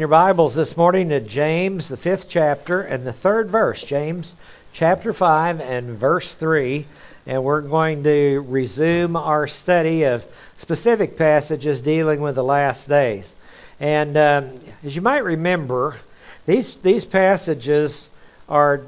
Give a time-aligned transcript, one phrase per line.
[0.00, 3.82] your Bibles this morning to James, the fifth chapter, and the third verse.
[3.82, 4.34] James
[4.72, 6.86] chapter 5 and verse 3.
[7.26, 10.24] And we're going to resume our study of
[10.56, 13.34] specific passages dealing with the last days.
[13.78, 15.96] And um, as you might remember,
[16.46, 18.08] these, these passages
[18.48, 18.80] are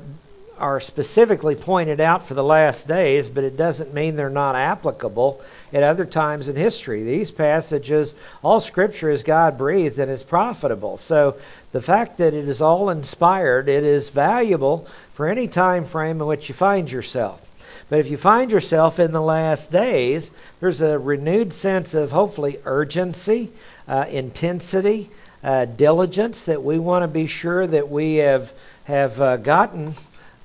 [0.63, 5.43] are specifically pointed out for the last days, but it doesn't mean they're not applicable
[5.73, 7.03] at other times in history.
[7.03, 10.99] These passages, all Scripture is God breathed and is profitable.
[10.99, 11.35] So
[11.73, 16.29] the fact that it is all inspired, it is valuable for any time frame in
[16.29, 17.41] which you find yourself.
[17.89, 22.59] But if you find yourself in the last days, there's a renewed sense of hopefully
[22.65, 23.51] urgency,
[23.89, 25.11] uh, intensity,
[25.43, 28.53] uh, diligence that we want to be sure that we have
[28.85, 29.95] have uh, gotten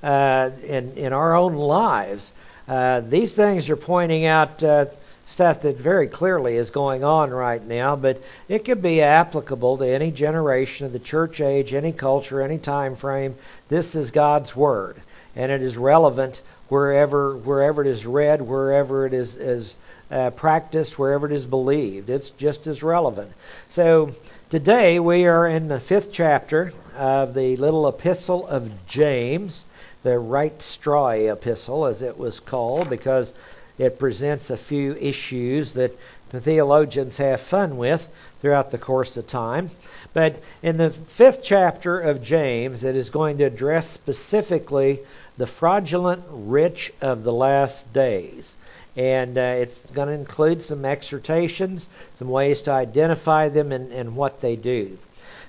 [0.02, 2.32] uh, in, in our own lives.
[2.66, 4.86] Uh, these things are pointing out uh,
[5.28, 9.86] stuff that very clearly is going on right now, but it could be applicable to
[9.86, 13.34] any generation of the church age, any culture, any time frame.
[13.68, 14.96] This is God's Word,
[15.36, 19.74] and it is relevant wherever wherever it is read, wherever it is, is
[20.10, 22.10] uh, practiced, wherever it is believed.
[22.10, 23.32] It's just as relevant.
[23.68, 24.14] So
[24.50, 29.64] today we are in the fifth chapter of the little epistle of James
[30.02, 33.34] the right straw epistle, as it was called, because
[33.78, 35.96] it presents a few issues that
[36.30, 38.06] the theologians have fun with
[38.40, 39.70] throughout the course of time.
[40.12, 45.00] But in the fifth chapter of James, it is going to address specifically
[45.36, 48.56] the fraudulent rich of the last days.
[48.96, 54.16] And uh, it's going to include some exhortations, some ways to identify them and, and
[54.16, 54.98] what they do.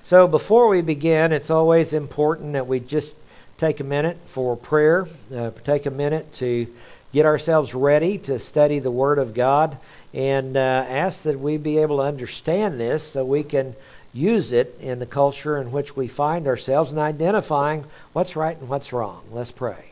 [0.04, 3.18] So before we begin, it's always important that we just
[3.60, 6.66] take a minute for prayer, uh, take a minute to
[7.12, 9.78] get ourselves ready to study the Word of God,
[10.14, 13.76] and uh, ask that we be able to understand this so we can
[14.14, 18.70] use it in the culture in which we find ourselves and identifying what's right and
[18.70, 19.22] what's wrong.
[19.32, 19.86] Let's pray.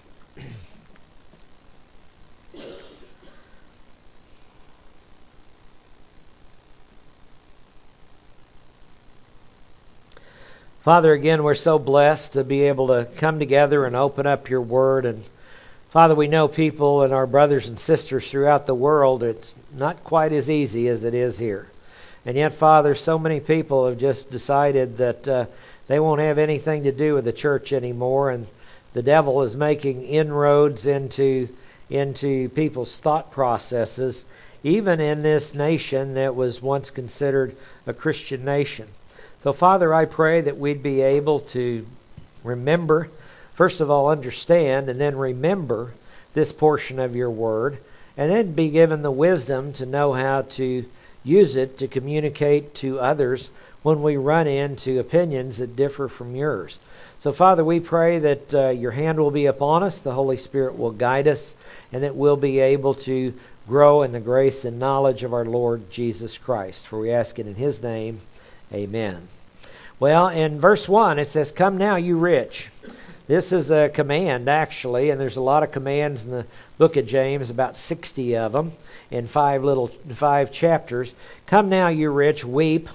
[10.87, 14.61] Father, again, we're so blessed to be able to come together and open up your
[14.61, 15.05] word.
[15.05, 15.21] And
[15.89, 20.31] Father, we know people and our brothers and sisters throughout the world, it's not quite
[20.31, 21.67] as easy as it is here.
[22.25, 25.45] And yet, Father, so many people have just decided that uh,
[25.87, 28.31] they won't have anything to do with the church anymore.
[28.31, 28.47] And
[28.93, 31.49] the devil is making inroads into,
[31.89, 34.23] into people's thought processes,
[34.63, 38.87] even in this nation that was once considered a Christian nation.
[39.43, 41.85] So, Father, I pray that we'd be able to
[42.43, 43.09] remember,
[43.53, 45.93] first of all, understand, and then remember
[46.33, 47.77] this portion of your word,
[48.17, 50.85] and then be given the wisdom to know how to
[51.23, 53.49] use it to communicate to others
[53.83, 56.79] when we run into opinions that differ from yours.
[57.19, 60.77] So, Father, we pray that uh, your hand will be upon us, the Holy Spirit
[60.77, 61.55] will guide us,
[61.91, 63.33] and that we'll be able to
[63.67, 66.87] grow in the grace and knowledge of our Lord Jesus Christ.
[66.87, 68.19] For we ask it in his name.
[68.73, 69.27] Amen.
[69.99, 72.69] Well, in verse 1, it says, Come now, you rich.
[73.27, 76.45] This is a command, actually, and there's a lot of commands in the
[76.77, 78.71] book of James, about 60 of them,
[79.11, 81.13] in five little five chapters.
[81.45, 82.89] Come now, you rich, weep,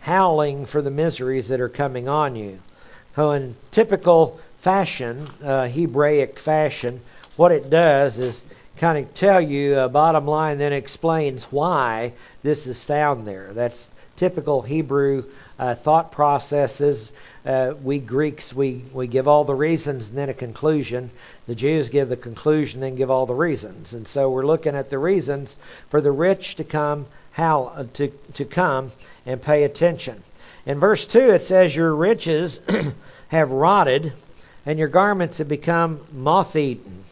[0.00, 2.58] howling for the miseries that are coming on you.
[3.14, 7.00] So, in typical fashion, uh, Hebraic fashion,
[7.36, 8.44] what it does is
[8.76, 13.52] kind of tell you a bottom line, then explains why this is found there.
[13.52, 15.24] That's typical Hebrew
[15.58, 17.12] uh, thought processes.
[17.44, 21.10] Uh, we Greeks, we, we give all the reasons and then a conclusion.
[21.46, 23.94] The Jews give the conclusion and give all the reasons.
[23.94, 25.56] And so we're looking at the reasons
[25.90, 28.92] for the rich to come, how uh, to, to come
[29.24, 30.22] and pay attention.
[30.64, 32.60] In verse 2, it says, Your riches
[33.28, 34.12] have rotted,
[34.64, 37.04] and your garments have become moth eaten.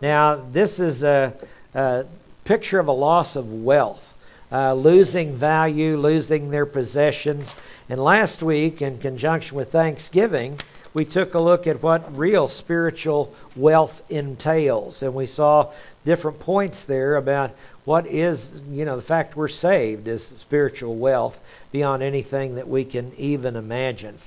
[0.00, 1.34] Now, this is a,
[1.74, 2.06] a
[2.44, 4.11] picture of a loss of wealth
[4.52, 7.54] uh, losing value, losing their possessions.
[7.88, 10.58] And last week, in conjunction with Thanksgiving,
[10.94, 15.02] we took a look at what real spiritual wealth entails.
[15.02, 15.72] And we saw
[16.04, 17.52] different points there about
[17.84, 21.40] what is, you know, the fact we're saved is spiritual wealth
[21.72, 24.18] beyond anything that we can even imagine.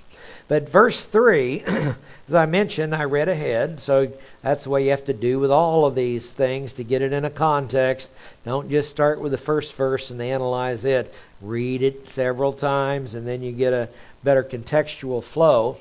[0.47, 1.63] But verse 3,
[2.27, 4.12] as I mentioned, I read ahead, so
[4.44, 7.13] that's the way you have to do with all of these things to get it
[7.13, 8.12] in a context.
[8.45, 11.12] Don't just start with the first verse and analyze it.
[11.42, 13.89] Read it several times, and then you get a
[14.24, 15.77] better contextual flow.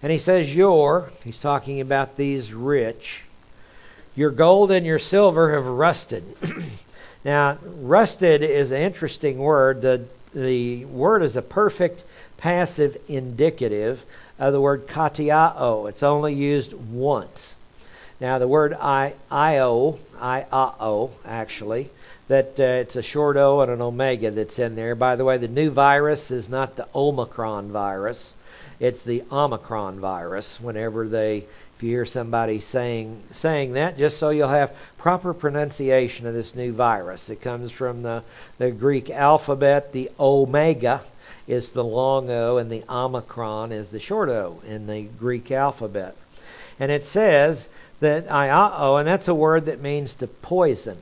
[0.00, 3.24] And he says, Your, he's talking about these rich,
[4.14, 6.22] your gold and your silver have rusted.
[7.24, 9.82] now, rusted is an interesting word.
[9.82, 12.02] The the word is a perfect
[12.44, 14.04] passive indicative
[14.38, 15.88] of the word katiao.
[15.88, 17.56] It's only used once.
[18.20, 21.88] Now, the word I, io, iao, actually,
[22.28, 24.94] that uh, it's a short O and an omega that's in there.
[24.94, 28.34] By the way, the new virus is not the Omicron virus.
[28.78, 30.60] It's the Omicron virus.
[30.60, 36.26] Whenever they, if you hear somebody saying saying that, just so you'll have proper pronunciation
[36.26, 37.30] of this new virus.
[37.30, 38.22] It comes from the,
[38.58, 39.94] the Greek alphabet.
[39.94, 41.00] The omega
[41.46, 46.16] is the long O, and the Omicron is the short O in the Greek alphabet.
[46.80, 47.68] And it says
[48.00, 50.96] that iao, and that's a word that means to poison.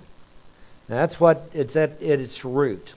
[0.88, 2.92] That's what it's at, its root.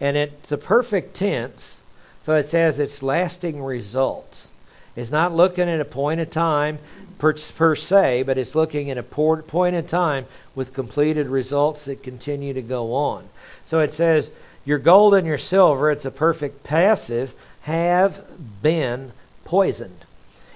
[0.00, 1.76] And it's a perfect tense,
[2.22, 4.48] so it says it's lasting results.
[4.94, 6.78] It's not looking at a point of time
[7.18, 12.02] per, per se, but it's looking at a point in time with completed results that
[12.02, 13.26] continue to go on.
[13.64, 14.30] So it says,
[14.64, 18.24] Your gold and your silver, it's a perfect passive, have
[18.62, 19.12] been
[19.44, 20.04] poisoned.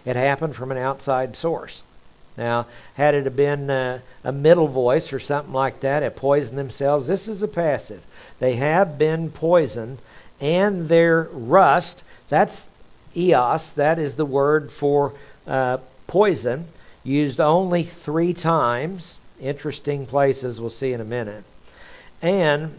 [0.04, 1.82] It happened from an outside source.
[2.36, 7.06] Now, had it been uh, a middle voice or something like that, it poisoned themselves.
[7.06, 8.02] This is a passive.
[8.38, 9.98] They have been poisoned,
[10.40, 12.68] and their rust, that's
[13.16, 15.14] eos, that is the word for
[15.46, 16.66] uh, poison,
[17.02, 19.18] used only three times.
[19.40, 21.44] Interesting places we'll see in a minute.
[22.20, 22.74] And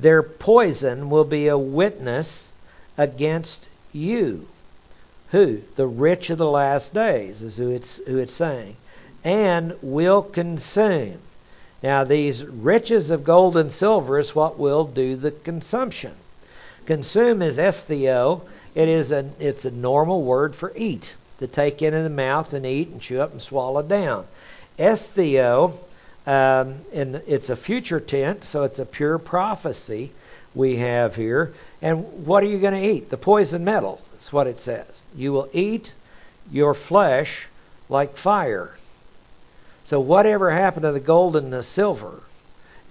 [0.00, 2.52] their poison will be a witness
[2.96, 4.46] against you.
[5.30, 5.60] Who?
[5.76, 8.76] The rich of the last days is who it's who it's saying
[9.24, 11.18] and will consume.
[11.82, 16.12] Now, these riches of gold and silver is what will do the consumption.
[16.86, 18.42] Consume is estheo.
[18.74, 22.66] It is a it's a normal word for eat to take into the mouth and
[22.66, 24.26] eat and chew up and swallow down.
[24.78, 25.74] Estheo,
[26.30, 30.12] um, and it's a future tense, so it's a pure prophecy
[30.54, 31.52] we have here.
[31.82, 33.10] And what are you going to eat?
[33.10, 34.00] The poison metal.
[34.12, 35.04] That's what it says.
[35.16, 35.92] You will eat
[36.52, 37.48] your flesh
[37.88, 38.76] like fire.
[39.82, 42.22] So whatever happened to the gold and the silver,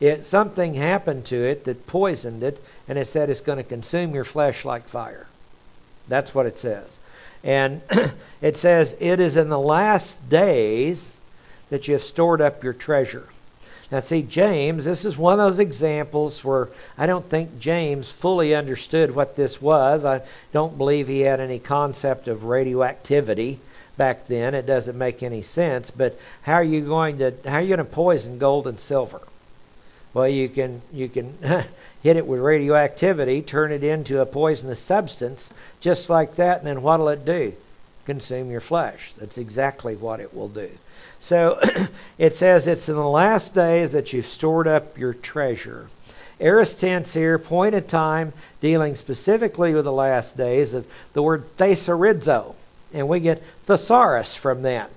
[0.02, 4.14] it something happened to it that poisoned it, and it said it's going to consume
[4.14, 5.28] your flesh like fire.
[6.10, 6.98] That's what it says.
[7.46, 7.82] And
[8.42, 11.16] it says it is in the last days
[11.70, 13.28] that you have stored up your treasure.
[13.92, 18.54] Now, see, James, this is one of those examples where I don't think James fully
[18.54, 20.06] understood what this was.
[20.06, 20.22] I
[20.54, 23.60] don't believe he had any concept of radioactivity
[23.98, 24.54] back then.
[24.54, 25.90] It doesn't make any sense.
[25.90, 29.22] But how are you going to how are you going to poison gold and silver?
[30.14, 31.38] Well, you can you can
[32.04, 35.52] hit it with radioactivity, turn it into a poisonous substance,
[35.82, 37.54] just like that, and then what'll it do?
[38.06, 39.14] Consume your flesh.
[39.18, 40.70] That's exactly what it will do.
[41.20, 41.60] So
[42.18, 45.88] it says it's in the last days that you've stored up your treasure.
[46.40, 51.44] Aorist tense here, point in time, dealing specifically with the last days of the word
[51.58, 52.56] thesorizo
[52.94, 54.90] and we get thesaurus from that.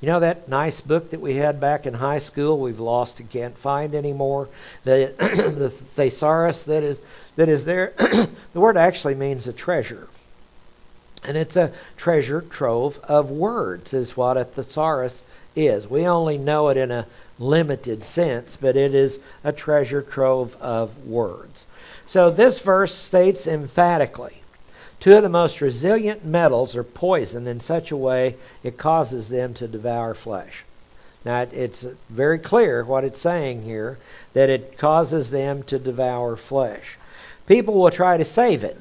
[0.00, 3.30] You know that nice book that we had back in high school we've lost and
[3.30, 4.48] can't find anymore?
[4.84, 5.14] The,
[5.58, 7.00] the thesaurus that is
[7.36, 7.94] that is there
[8.52, 10.08] the word actually means a treasure.
[11.22, 15.22] And it's a treasure trove of words is what a thesaurus
[15.56, 15.88] is.
[15.88, 17.06] We only know it in a
[17.38, 21.66] limited sense, but it is a treasure trove of words.
[22.06, 24.42] So this verse states emphatically
[25.04, 29.52] Two of the most resilient metals are poisoned in such a way it causes them
[29.52, 30.64] to devour flesh.
[31.26, 33.98] Now, it's very clear what it's saying here
[34.32, 36.96] that it causes them to devour flesh.
[37.46, 38.78] People will try to save it.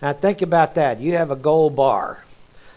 [0.00, 0.98] Now, think about that.
[0.98, 2.24] You have a gold bar.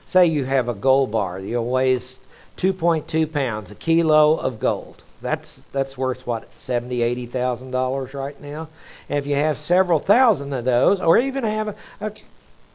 [0.05, 1.39] Say you have a gold bar.
[1.39, 2.20] You weighs
[2.62, 5.01] 2.2 pounds, a kilo of gold.
[5.20, 8.70] That's that's worth what seventy, eighty thousand dollars right now.
[9.10, 12.12] And if you have several thousand of those, or even have a, a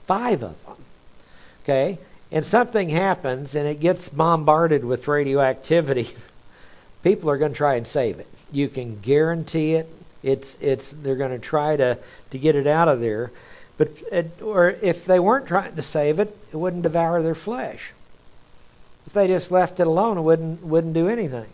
[0.09, 0.77] five of them.
[1.63, 1.99] Okay?
[2.33, 6.09] And something happens and it gets bombarded with radioactivity.
[7.05, 8.27] People are going to try and save it.
[8.51, 9.89] You can guarantee it.
[10.25, 11.99] It's it's they're going to try to
[12.31, 13.31] to get it out of there.
[13.77, 17.93] But it, or if they weren't trying to save it, it wouldn't devour their flesh.
[19.07, 21.47] If they just left it alone, it wouldn't wouldn't do anything.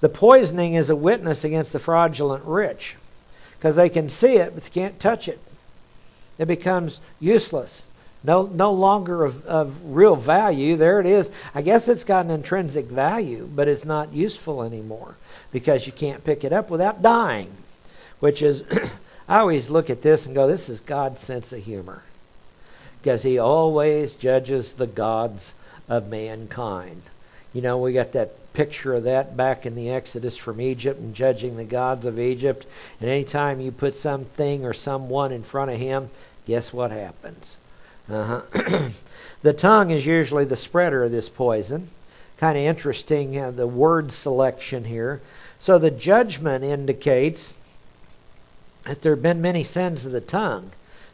[0.00, 2.96] The poisoning is a witness against the fraudulent rich
[3.58, 5.40] because they can see it but they can't touch it
[6.38, 7.86] it becomes useless.
[8.24, 10.76] No, no longer of, of real value.
[10.76, 11.30] There it is.
[11.54, 15.16] I guess it's got an intrinsic value, but it's not useful anymore
[15.52, 17.50] because you can't pick it up without dying.
[18.20, 18.64] Which is,
[19.28, 22.02] I always look at this and go, this is God's sense of humor.
[23.00, 25.54] Because He always judges the gods
[25.88, 27.02] of mankind.
[27.52, 31.14] You know, we got that picture of that back in the Exodus from Egypt and
[31.14, 32.66] judging the gods of Egypt.
[33.00, 36.10] And anytime you put something or someone in front of him,
[36.46, 37.56] guess what happens?
[38.10, 38.42] Uh-huh.
[39.42, 41.88] the tongue is usually the spreader of this poison.
[42.38, 45.20] Kind of interesting uh, the word selection here.
[45.58, 47.54] So the judgment indicates
[48.84, 50.70] that there have been many sins of the tongue.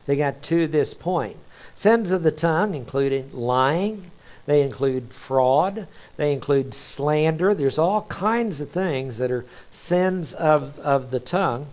[0.06, 1.36] They got to this point.
[1.74, 4.10] Sins of the tongue including lying,
[4.46, 5.86] they include fraud,
[6.16, 7.54] they include slander.
[7.54, 11.66] There's all kinds of things that are sins of, of the tongue.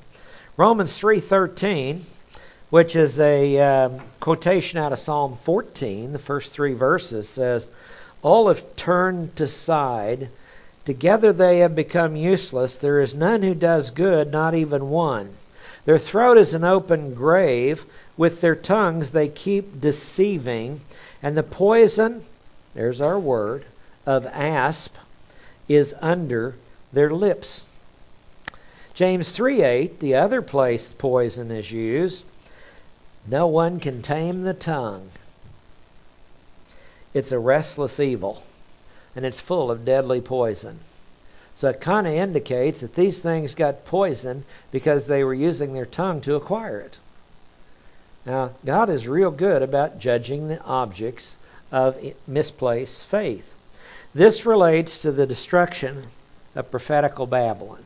[0.57, 2.01] Romans 3:13,
[2.69, 7.67] which is a um, quotation out of Psalm 14, the first three verses says,
[8.21, 10.29] "All have turned aside;
[10.85, 12.77] together they have become useless.
[12.77, 15.29] There is none who does good, not even one."
[15.83, 17.85] Their throat is an open grave.
[18.15, 20.81] With their tongues they keep deceiving.
[21.23, 22.23] And the poison,
[22.73, 23.65] there's our word,
[24.05, 24.95] of asp
[25.67, 26.55] is under
[26.91, 27.63] their lips.
[28.93, 32.23] James 3:8, the other place poison is used,
[33.27, 35.09] no one can tame the tongue.
[37.13, 38.41] It's a restless evil,
[39.15, 40.79] and it's full of deadly poison.
[41.55, 45.85] So it kind of indicates that these things got poisoned because they were using their
[45.85, 46.97] tongue to acquire it.
[48.25, 51.35] Now, God is real good about judging the objects
[51.71, 51.97] of
[52.27, 53.53] misplaced faith.
[54.13, 56.07] This relates to the destruction
[56.55, 57.83] of prophetical Babylon.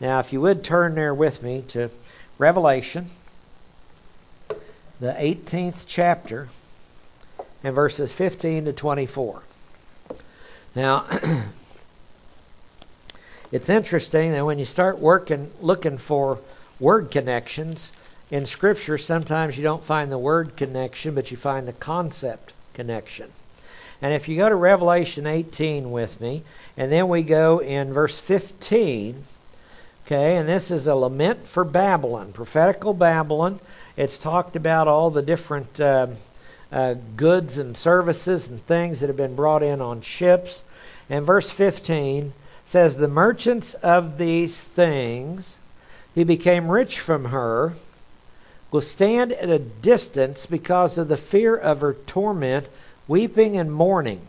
[0.00, 1.90] Now, if you would turn there with me to
[2.38, 3.10] Revelation,
[5.00, 6.48] the 18th chapter,
[7.62, 9.42] and verses 15 to 24.
[10.74, 11.06] Now,
[13.54, 16.40] It's interesting that when you start working, looking for
[16.80, 17.92] word connections
[18.28, 23.30] in Scripture, sometimes you don't find the word connection, but you find the concept connection.
[24.02, 26.42] And if you go to Revelation 18 with me,
[26.76, 29.24] and then we go in verse 15,
[30.04, 33.60] okay, and this is a lament for Babylon, prophetical Babylon.
[33.96, 36.08] It's talked about all the different uh,
[36.70, 40.62] uh, goods and services and things that have been brought in on ships.
[41.08, 42.32] And verse 15
[42.66, 45.58] says, The merchants of these things
[46.14, 47.72] who became rich from her
[48.74, 52.66] will stand at a distance because of the fear of her torment,
[53.06, 54.20] weeping and mourning.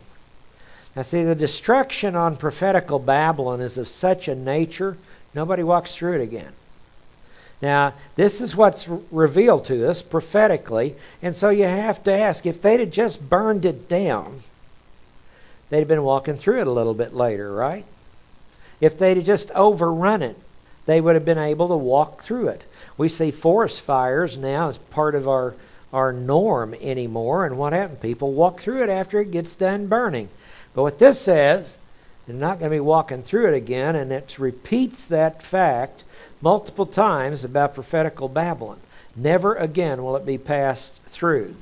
[0.96, 4.98] Now, see, the destruction on prophetical Babylon is of such a nature,
[5.34, 6.52] nobody walks through it again.
[7.60, 12.62] Now, this is what's revealed to us prophetically, and so you have to ask if
[12.62, 14.42] they'd have just burned it down,
[15.72, 17.86] they'd have been walking through it a little bit later, right?
[18.80, 20.38] If they'd have just overrun it,
[20.86, 22.62] they would have been able to walk through it.
[22.98, 25.54] We see forest fires now as part of our,
[25.92, 28.02] our norm anymore, and what happened?
[28.02, 30.30] People walk through it after it gets done burning.
[30.74, 31.78] But what this says,
[32.26, 36.04] they're not going to be walking through it again, and it repeats that fact
[36.42, 38.80] multiple times about prophetical Babylon.
[39.16, 41.56] Never again will it be passed through.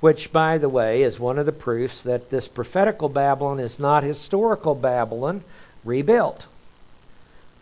[0.00, 4.04] Which, by the way, is one of the proofs that this prophetical Babylon is not
[4.04, 5.42] historical Babylon,
[5.84, 6.46] rebuilt.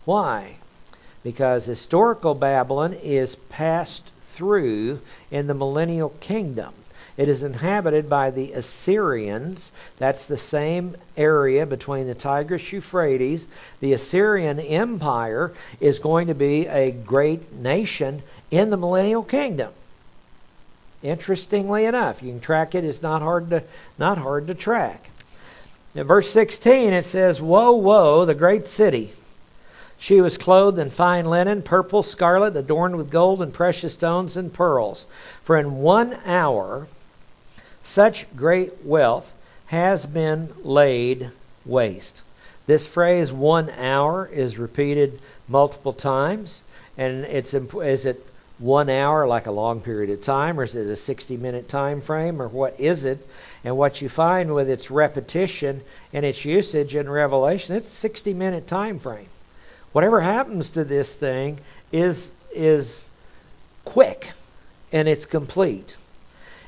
[0.05, 0.57] Why?
[1.27, 6.73] Because historical Babylon is passed through in the millennial kingdom.
[7.17, 9.73] It is inhabited by the Assyrians.
[9.97, 13.45] That's the same area between the Tigris Euphrates.
[13.81, 19.73] The Assyrian Empire is going to be a great nation in the millennial kingdom.
[21.03, 22.85] Interestingly enough, you can track it.
[22.85, 23.63] It's not hard to
[23.99, 25.09] not hard to track.
[25.93, 29.11] In verse 16, it says, Woe, woe, the great city.
[29.99, 34.53] She was clothed in fine linen, purple, scarlet, adorned with gold and precious stones and
[34.53, 35.07] pearls.
[35.43, 36.87] For in one hour
[37.83, 39.33] such great wealth
[39.65, 41.31] has been laid
[41.65, 42.21] waste.
[42.67, 46.63] This phrase, one hour, is repeated multiple times.
[46.97, 48.25] And it's is it
[48.59, 52.01] one hour like a long period of time, or is it a 60 minute time
[52.01, 53.25] frame, or what is it?
[53.63, 55.81] And what you find with its repetition
[56.13, 59.29] and its usage in Revelation, it's a 60 minute time frame.
[59.97, 61.57] Whatever happens to this thing
[61.91, 63.03] is is
[63.83, 64.31] quick
[64.91, 65.97] and it's complete.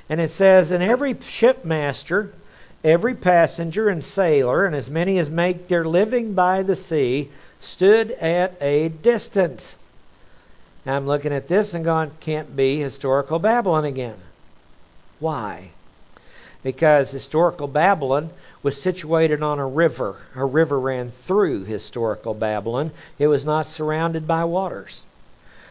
[0.09, 2.33] And it says, And every shipmaster,
[2.83, 8.09] every passenger and sailor, and as many as make their living by the sea, stood
[8.13, 9.77] at a distance.
[10.83, 14.17] Now I'm looking at this and going, can't be historical Babylon again.
[15.19, 15.69] Why?
[16.63, 18.29] Because historical Babylon
[18.61, 20.15] was situated on a river.
[20.35, 22.91] A river ran through historical Babylon.
[23.17, 25.03] It was not surrounded by waters.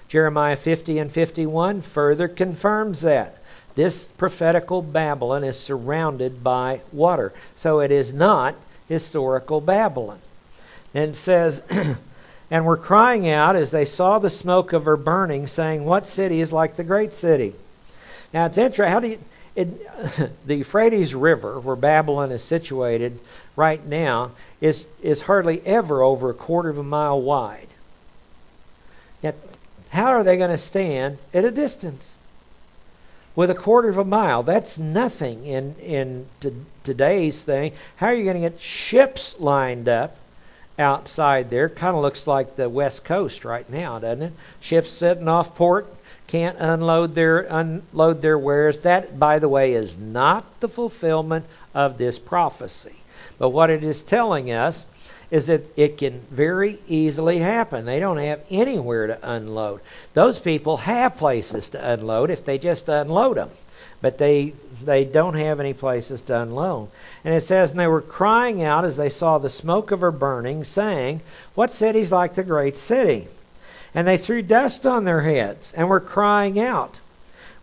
[0.09, 3.37] Jeremiah 50 and 51 further confirms that.
[3.75, 7.33] This prophetical Babylon is surrounded by water.
[7.57, 8.54] So it is not
[8.88, 10.18] historical Babylon.
[10.95, 11.62] And says,
[12.50, 16.40] and were crying out as they saw the smoke of her burning, saying, What city
[16.40, 17.54] is like the great city?
[18.33, 18.92] Now it's interesting.
[18.92, 19.18] How do you,
[19.58, 23.18] it, the Euphrates River, where Babylon is situated
[23.56, 27.66] right now, is, is hardly ever over a quarter of a mile wide.
[29.20, 29.34] Yet,
[29.88, 32.14] how are they going to stand at a distance?
[33.34, 36.26] With a quarter of a mile, that's nothing in in
[36.82, 37.72] today's thing.
[37.96, 40.16] How are you going to get ships lined up
[40.78, 41.68] outside there?
[41.68, 44.32] Kind of looks like the West Coast right now, doesn't it?
[44.60, 45.86] Ships sitting off port,
[46.28, 48.80] can't unload their unload their wares.
[48.80, 52.94] That, by the way, is not the fulfillment of this prophecy.
[53.38, 54.85] But what it is telling us
[55.30, 57.85] is that it can very easily happen.
[57.85, 59.80] They don't have anywhere to unload.
[60.14, 63.50] Those people have places to unload if they just unload them.
[64.00, 64.52] But they
[64.85, 66.88] they don't have any places to unload.
[67.25, 70.12] And it says, And they were crying out as they saw the smoke of her
[70.12, 71.23] burning, saying,
[71.54, 73.28] What city's like the great city?
[73.95, 77.00] And they threw dust on their heads and were crying out,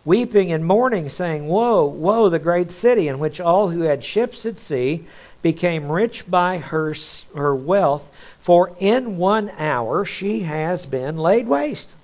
[0.04, 4.44] weeping and mourning, saying, Woe, woe, the great city in which all who had ships
[4.46, 5.04] at sea
[5.42, 6.94] became rich by her,
[7.34, 11.94] her wealth, for in one hour she has been laid waste.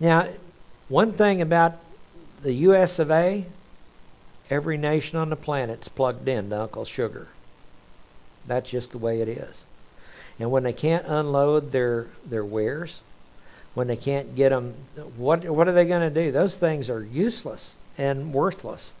[0.00, 0.28] Now,
[0.88, 1.74] one thing about
[2.42, 2.98] the U.S.
[2.98, 3.44] of A.,
[4.50, 7.28] every nation on the planet's plugged in to Uncle Sugar.
[8.46, 9.64] That's just the way it is.
[10.38, 13.00] And when they can't unload their their wares,
[13.74, 14.74] when they can't get them,
[15.16, 16.32] what what are they going to do?
[16.32, 18.92] Those things are useless and worthless.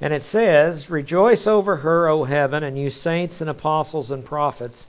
[0.00, 4.86] And it says, Rejoice over her, O heaven, and you saints and apostles and prophets,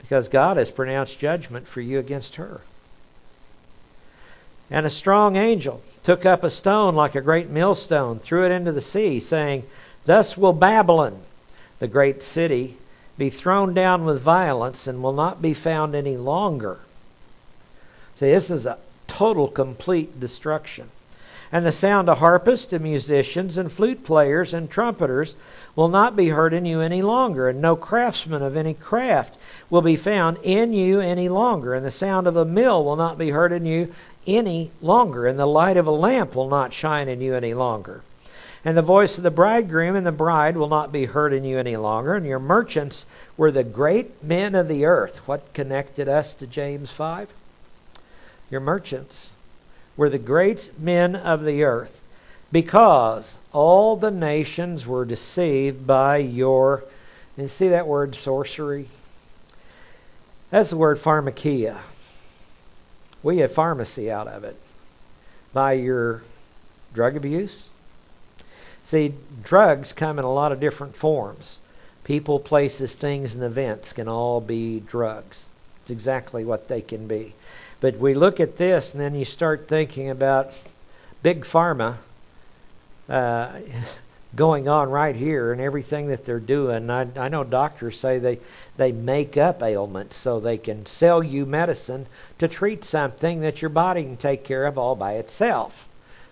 [0.00, 2.60] because God has pronounced judgment for you against her.
[4.70, 8.72] And a strong angel took up a stone like a great millstone, threw it into
[8.72, 9.64] the sea, saying,
[10.04, 11.18] Thus will Babylon,
[11.78, 12.76] the great city,
[13.18, 16.78] be thrown down with violence and will not be found any longer.
[18.16, 20.88] See, this is a total, complete destruction.
[21.50, 25.34] And the sound of harpists and musicians and flute players and trumpeters
[25.74, 29.34] will not be heard in you any longer, and no craftsman of any craft
[29.70, 33.16] will be found in you any longer, and the sound of a mill will not
[33.16, 33.92] be heard in you
[34.26, 38.02] any longer, and the light of a lamp will not shine in you any longer.
[38.64, 41.58] And the voice of the bridegroom and the bride will not be heard in you
[41.58, 45.18] any longer, and your merchants were the great men of the earth.
[45.26, 47.28] What connected us to James 5?
[48.50, 49.30] Your merchants
[49.96, 52.00] were the great men of the earth,
[52.50, 56.84] because all the nations were deceived by your.
[57.36, 58.88] You see that word sorcery?
[60.50, 61.76] That's the word pharmakia.
[63.22, 64.56] We have pharmacy out of it.
[65.52, 66.22] By your
[66.94, 67.68] drug abuse.
[68.88, 71.60] See, drugs come in a lot of different forms.
[72.04, 75.46] People, places, things, and events can all be drugs.
[75.82, 77.34] It's exactly what they can be.
[77.82, 80.54] But we look at this, and then you start thinking about
[81.22, 81.96] big pharma
[83.10, 83.60] uh,
[84.34, 86.88] going on right here and everything that they're doing.
[86.88, 88.38] I, I know doctors say they
[88.78, 92.06] they make up ailments so they can sell you medicine
[92.38, 95.87] to treat something that your body can take care of all by itself.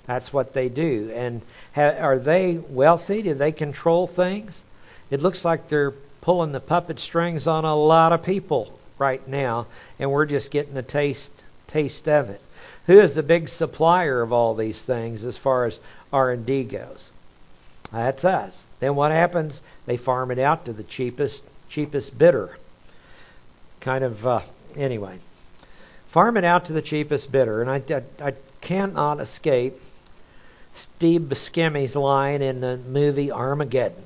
[0.07, 1.11] That's what they do.
[1.15, 1.43] And
[1.75, 3.23] ha- are they wealthy?
[3.23, 4.63] Do they control things?
[5.11, 9.67] It looks like they're pulling the puppet strings on a lot of people right now,
[9.99, 12.41] and we're just getting a taste taste of it.
[12.87, 15.81] Who is the big supplier of all these things as far as
[16.13, 17.11] R&D goes?
[17.93, 18.65] That's us.
[18.81, 19.63] Then what happens?
[19.87, 22.57] They farm it out to the cheapest cheapest bidder.
[23.81, 24.41] Kind of uh,
[24.77, 25.19] anyway.
[26.09, 29.81] Farm it out to the cheapest bidder, and I, I, I cannot escape
[30.77, 34.05] Steve Buscemi's line in the movie Armageddon.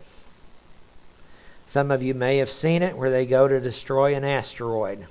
[1.67, 5.05] Some of you may have seen it where they go to destroy an asteroid.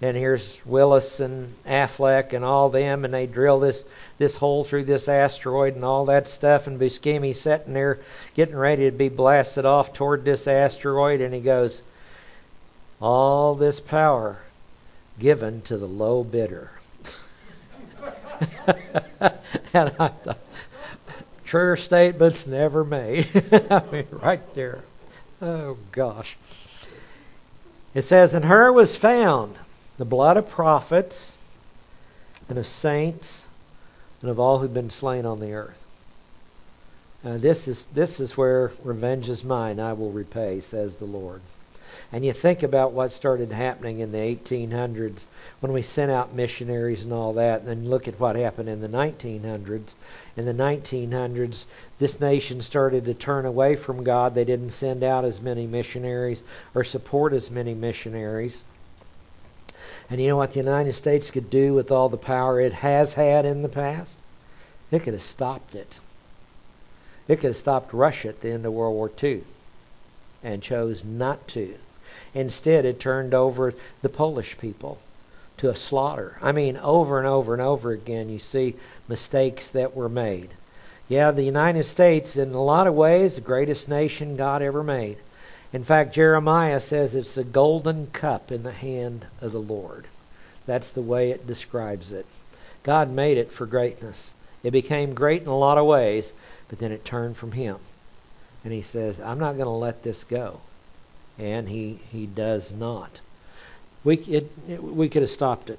[0.00, 3.84] And here's Willis and Affleck and all them, and they drill this
[4.18, 6.66] this hole through this asteroid and all that stuff.
[6.66, 7.98] And Buscemi's sitting there
[8.34, 11.82] getting ready to be blasted off toward this asteroid, and he goes,
[13.00, 14.38] "All this power
[15.18, 16.70] given to the low bidder."
[19.72, 20.38] and I thought,
[21.54, 23.28] truer statements never made.
[23.70, 24.80] I mean, right there.
[25.40, 26.36] Oh, gosh.
[27.94, 29.56] It says, In her was found
[29.96, 31.38] the blood of prophets
[32.48, 33.46] and of saints
[34.20, 35.80] and of all who've been slain on the earth.
[37.24, 41.40] Uh, this is this is where revenge is mine; I will repay, says the Lord.
[42.14, 45.24] And you think about what started happening in the 1800s
[45.58, 48.80] when we sent out missionaries and all that, and then look at what happened in
[48.80, 49.94] the 1900s.
[50.36, 51.66] In the 1900s,
[51.98, 54.32] this nation started to turn away from God.
[54.32, 58.62] They didn't send out as many missionaries or support as many missionaries.
[60.08, 63.14] And you know what the United States could do with all the power it has
[63.14, 64.20] had in the past?
[64.92, 65.98] It could have stopped it.
[67.26, 69.42] It could have stopped Russia at the end of World War II
[70.44, 71.74] and chose not to.
[72.34, 74.98] Instead, it turned over the Polish people
[75.56, 76.36] to a slaughter.
[76.42, 78.74] I mean, over and over and over again, you see
[79.06, 80.50] mistakes that were made.
[81.08, 85.18] Yeah, the United States, in a lot of ways, the greatest nation God ever made.
[85.72, 90.06] In fact, Jeremiah says it's a golden cup in the hand of the Lord.
[90.66, 92.26] That's the way it describes it.
[92.82, 94.32] God made it for greatness.
[94.64, 96.32] It became great in a lot of ways,
[96.68, 97.76] but then it turned from Him.
[98.64, 100.60] And He says, I'm not going to let this go
[101.38, 103.20] and he he does not.
[104.02, 105.78] We it, it, we could have stopped it.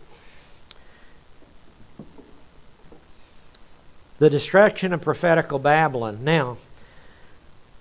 [4.19, 6.19] The destruction of prophetical Babylon.
[6.23, 6.57] Now,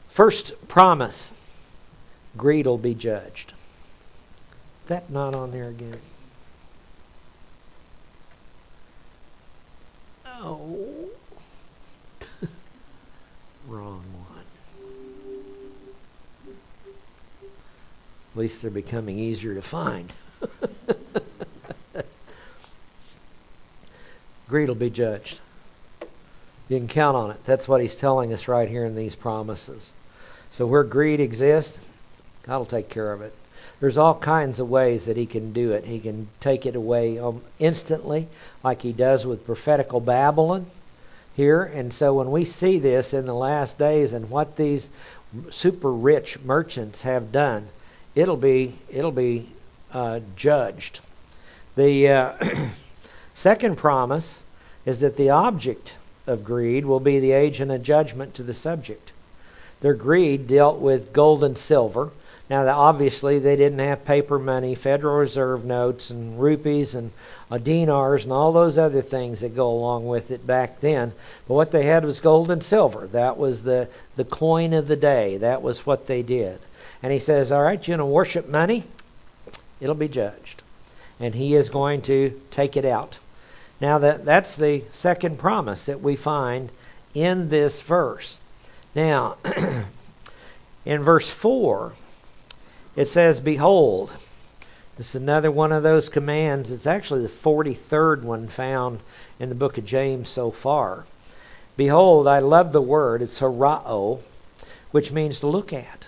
[0.08, 1.32] first promise:
[2.36, 3.52] greed will be judged.
[4.86, 6.00] That not on there again.
[10.26, 11.08] Oh,
[13.66, 14.04] wrong
[18.34, 20.12] At least they're becoming easier to find.
[24.48, 25.38] Greed will be judged.
[26.68, 27.44] You can count on it.
[27.44, 29.92] That's what he's telling us right here in these promises.
[30.50, 31.78] So where greed exists,
[32.42, 33.32] God will take care of it.
[33.80, 35.84] There's all kinds of ways that he can do it.
[35.84, 38.28] He can take it away um, instantly,
[38.62, 40.66] like he does with prophetical Babylon
[41.36, 41.62] here.
[41.62, 44.90] And so when we see this in the last days and what these
[45.50, 47.68] super rich merchants have done,
[48.14, 49.48] it'll be it'll be
[49.92, 51.00] uh, judged.
[51.76, 52.48] The uh,
[53.34, 54.38] second promise
[54.86, 55.92] is that the object
[56.26, 59.12] of greed will be the agent of judgment to the subject.
[59.80, 62.10] Their greed dealt with gold and silver.
[62.48, 67.10] Now, obviously, they didn't have paper money, Federal Reserve notes, and rupees, and
[67.50, 71.12] uh, dinars, and all those other things that go along with it back then.
[71.48, 73.06] But what they had was gold and silver.
[73.08, 75.38] That was the, the coin of the day.
[75.38, 76.58] That was what they did.
[77.04, 78.82] And he says, All right, you're going to worship money,
[79.78, 80.62] it'll be judged.
[81.20, 83.18] And he is going to take it out.
[83.78, 86.72] Now, that, that's the second promise that we find
[87.12, 88.38] in this verse.
[88.94, 89.36] Now,
[90.86, 91.92] in verse 4,
[92.96, 94.10] it says, Behold,
[94.96, 96.70] this is another one of those commands.
[96.70, 99.00] It's actually the 43rd one found
[99.38, 101.04] in the book of James so far.
[101.76, 103.20] Behold, I love the word.
[103.20, 104.20] It's horao,
[104.90, 106.06] which means to look at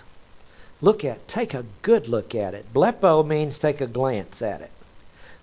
[0.81, 2.71] look at, take a good look at it.
[2.73, 4.71] Blepo means take a glance at it.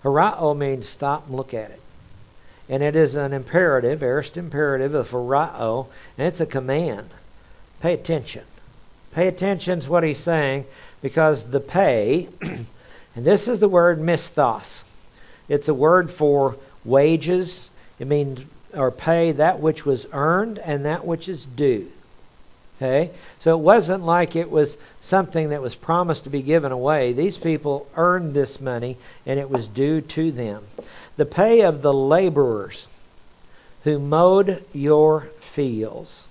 [0.03, 1.81] Horao means stop and look at it.
[2.69, 7.09] And it is an imperative, aorist imperative of horao, and it's a command.
[7.81, 8.43] Pay attention.
[9.13, 10.65] Pay attention to what he's saying
[11.01, 14.83] because the pay, and this is the word misthos.
[15.47, 17.69] It's a word for wages.
[17.99, 18.41] It means
[18.73, 21.91] or pay that which was earned and that which is due.
[22.77, 23.11] Okay?
[23.39, 27.13] So it wasn't like it was something that was promised to be given away.
[27.13, 30.63] These people earned this money and it was due to them.
[31.15, 32.87] The pay of the laborers
[33.83, 36.25] who mowed your fields.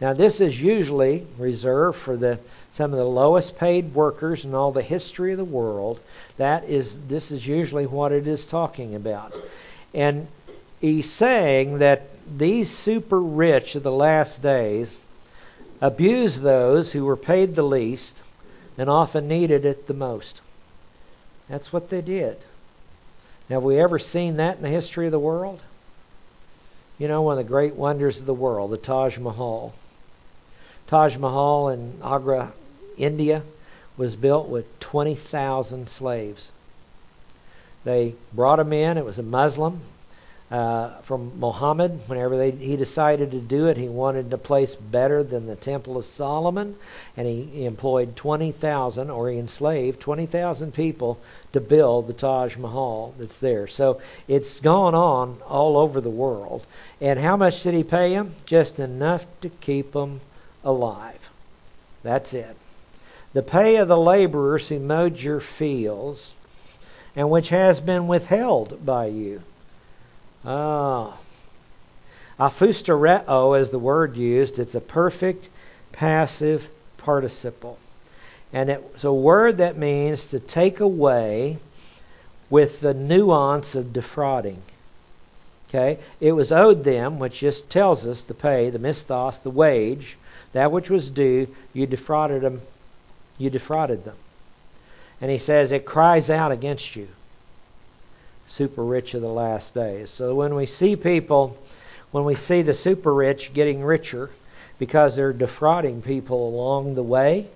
[0.00, 2.38] Now this is usually reserved for the
[2.70, 5.98] some of the lowest paid workers in all the history of the world.
[6.36, 9.34] That is this is usually what it is talking about.
[9.94, 10.28] And
[10.80, 12.02] he's saying that
[12.36, 15.00] these super rich of the last days
[15.80, 18.22] abused those who were paid the least
[18.78, 20.40] and often needed it the most.
[21.48, 22.36] That's what they did.
[23.48, 25.62] Now, have we ever seen that in the history of the world?
[26.98, 29.72] You know, one of the great wonders of the world, the Taj Mahal.
[30.86, 32.52] Taj Mahal in Agra,
[32.96, 33.42] India,
[33.96, 36.50] was built with 20,000 slaves.
[37.84, 38.98] They brought them in.
[38.98, 39.80] It was a Muslim
[40.50, 41.98] uh, from Muhammad.
[42.08, 45.96] Whenever they, he decided to do it, he wanted a place better than the Temple
[45.96, 46.76] of Solomon,
[47.16, 51.18] and he, he employed 20,000, or he enslaved 20,000 people
[51.52, 53.66] to build the Taj Mahal that's there.
[53.66, 56.64] So it's gone on all over the world.
[57.00, 58.34] And how much did he pay them?
[58.46, 60.20] Just enough to keep them
[60.62, 61.30] alive.
[62.02, 62.56] That's it.
[63.32, 66.32] The pay of the laborers who mowed your fields,
[67.16, 69.42] and which has been withheld by you.
[70.46, 71.18] Ah.
[72.38, 74.58] Aphustereo is the word used.
[74.58, 75.48] It's a perfect
[75.92, 77.78] passive participle.
[78.52, 81.58] And it's a word that means to take away
[82.48, 84.62] with the nuance of defrauding.
[85.68, 85.98] Okay?
[86.20, 90.16] It was owed them, which just tells us the pay, the misthos, the wage,
[90.52, 92.60] that which was due, you defrauded them.
[93.36, 94.16] You defrauded them.
[95.20, 97.08] And he says it cries out against you.
[98.46, 100.10] Super rich of the last days.
[100.10, 101.56] So when we see people,
[102.12, 104.30] when we see the super rich getting richer
[104.78, 107.48] because they're defrauding people along the way,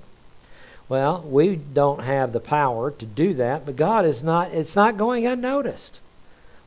[0.88, 4.96] well, we don't have the power to do that, but God is not it's not
[4.96, 6.00] going unnoticed.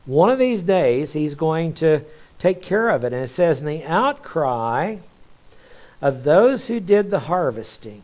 [0.06, 2.00] One of these days he's going to
[2.38, 3.12] take care of it.
[3.12, 4.96] And it says in the outcry
[6.00, 8.02] of those who did the harvesting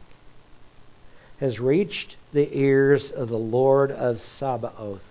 [1.40, 5.10] has reached the ears of the Lord of Sabaoth.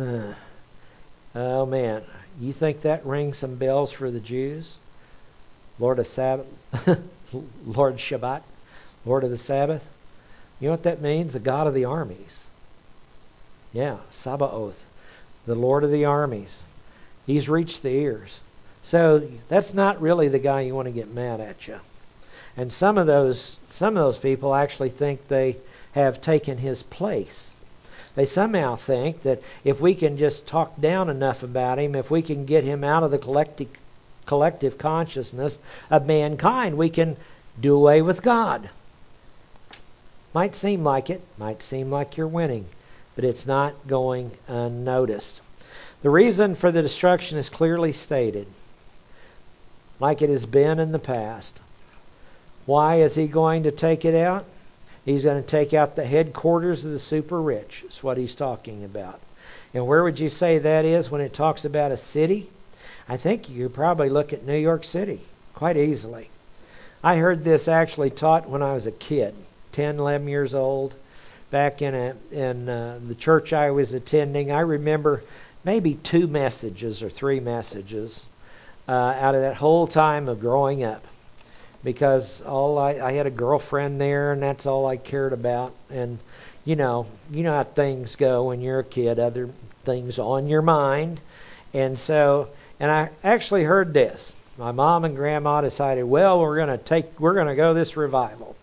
[1.32, 2.02] Oh man,
[2.40, 4.78] you think that rings some bells for the Jews?
[5.78, 6.48] Lord of Sabbath,
[7.64, 8.42] Lord Shabbat.
[9.06, 9.86] Lord of the Sabbath.
[10.58, 11.32] You know what that means?
[11.32, 12.46] The God of the armies.
[13.72, 14.84] Yeah, Sabaoth,
[15.46, 16.60] the Lord of the armies.
[17.26, 18.40] He's reached the ears.
[18.82, 21.78] So that's not really the guy you want to get mad at you.
[22.56, 25.56] And some of those some of those people actually think they
[25.92, 27.52] have taken his place.
[28.14, 32.22] They somehow think that if we can just talk down enough about him, if we
[32.22, 33.68] can get him out of the collective
[34.26, 35.58] collective consciousness
[35.90, 37.16] of mankind, we can
[37.60, 38.70] do away with God.
[40.32, 42.66] Might seem like it, might seem like you're winning,
[43.16, 45.42] but it's not going unnoticed.
[46.02, 48.46] The reason for the destruction is clearly stated,
[49.98, 51.60] like it has been in the past.
[52.66, 54.44] Why is he going to take it out?
[55.04, 58.84] He's going to take out the headquarters of the super rich, is what he's talking
[58.84, 59.20] about.
[59.72, 62.50] And where would you say that is when it talks about a city?
[63.08, 65.20] I think you could probably look at New York City
[65.54, 66.28] quite easily.
[67.02, 69.34] I heard this actually taught when I was a kid.
[69.72, 70.94] 10, 11 years old,
[71.50, 74.50] back in a, in uh, the church I was attending.
[74.50, 75.22] I remember
[75.64, 78.24] maybe two messages or three messages
[78.88, 81.04] uh, out of that whole time of growing up,
[81.82, 85.74] because all I, I had a girlfriend there, and that's all I cared about.
[85.90, 86.18] And
[86.64, 89.18] you know, you know how things go when you're a kid.
[89.18, 89.50] Other
[89.84, 91.20] things on your mind,
[91.72, 94.32] and so, and I actually heard this.
[94.58, 97.96] My mom and grandma decided, well, we're going to take, we're going to go this
[97.96, 98.56] revival.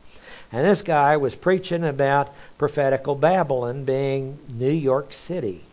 [0.52, 5.64] And this guy was preaching about prophetical Babylon being New York City.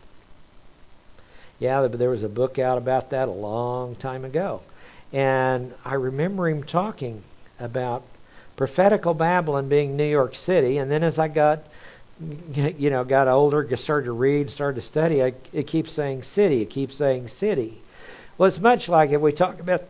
[1.59, 4.61] Yeah, there was a book out about that a long time ago.
[5.13, 7.21] And I remember him talking
[7.59, 8.03] about
[8.55, 10.77] prophetical Babylon being New York City.
[10.77, 11.63] And then as I got,
[12.55, 16.61] you know, got older, started to read, started to study, I, it keeps saying city.
[16.61, 17.81] It keeps saying city.
[18.37, 19.83] Well, it's much like if we talk about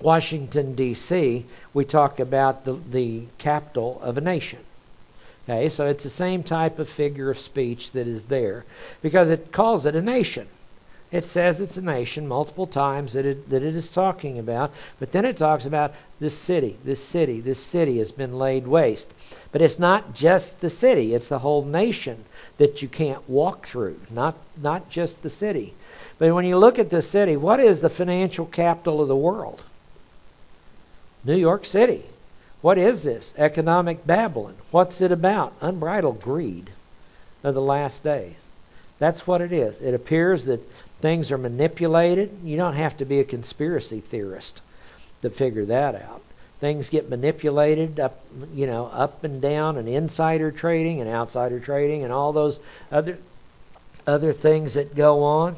[0.00, 4.60] Washington, D.C., we talk about the, the capital of a nation.
[5.48, 8.64] Okay, so it's the same type of figure of speech that is there
[9.00, 10.46] because it calls it a nation.
[11.10, 15.10] It says it's a nation multiple times that it, that it is talking about, but
[15.10, 19.10] then it talks about this city, this city, this city has been laid waste.
[19.50, 22.24] But it's not just the city, it's the whole nation
[22.58, 25.72] that you can't walk through, not, not just the city.
[26.18, 29.62] But when you look at the city, what is the financial capital of the world?
[31.24, 32.04] New York City.
[32.60, 33.32] What is this?
[33.38, 34.56] Economic Babylon.
[34.72, 35.54] What's it about?
[35.60, 36.70] Unbridled greed
[37.44, 38.50] of the last days.
[38.98, 39.80] That's what it is.
[39.80, 40.60] It appears that
[41.00, 42.30] things are manipulated.
[42.44, 44.62] You don't have to be a conspiracy theorist
[45.22, 46.22] to figure that out.
[46.60, 48.20] Things get manipulated up,
[48.52, 52.58] you know, up and down, and insider trading and outsider trading, and all those
[52.90, 53.16] other
[54.06, 55.54] other things that go on.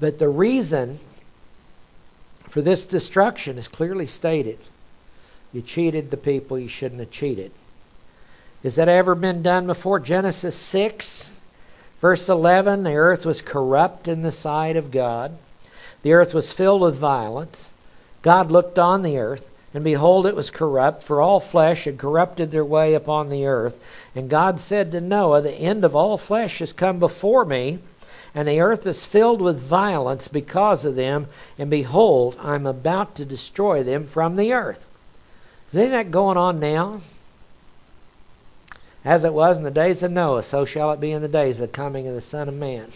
[0.00, 0.98] But the reason
[2.48, 4.58] for this destruction is clearly stated.
[5.52, 7.52] You cheated the people you shouldn't have cheated.
[8.62, 10.00] Has that ever been done before?
[10.00, 11.30] Genesis 6,
[12.00, 15.36] verse 11 the earth was corrupt in the sight of God,
[16.02, 17.72] the earth was filled with violence.
[18.22, 22.50] God looked on the earth, and behold, it was corrupt, for all flesh had corrupted
[22.50, 23.78] their way upon the earth.
[24.14, 27.78] And God said to Noah, The end of all flesh has come before me
[28.36, 31.26] and the earth is filled with violence because of them,
[31.58, 34.84] and behold, I'm about to destroy them from the earth.
[35.72, 37.00] Is any that going on now?
[39.06, 41.60] As it was in the days of Noah, so shall it be in the days
[41.60, 42.88] of the coming of the Son of Man.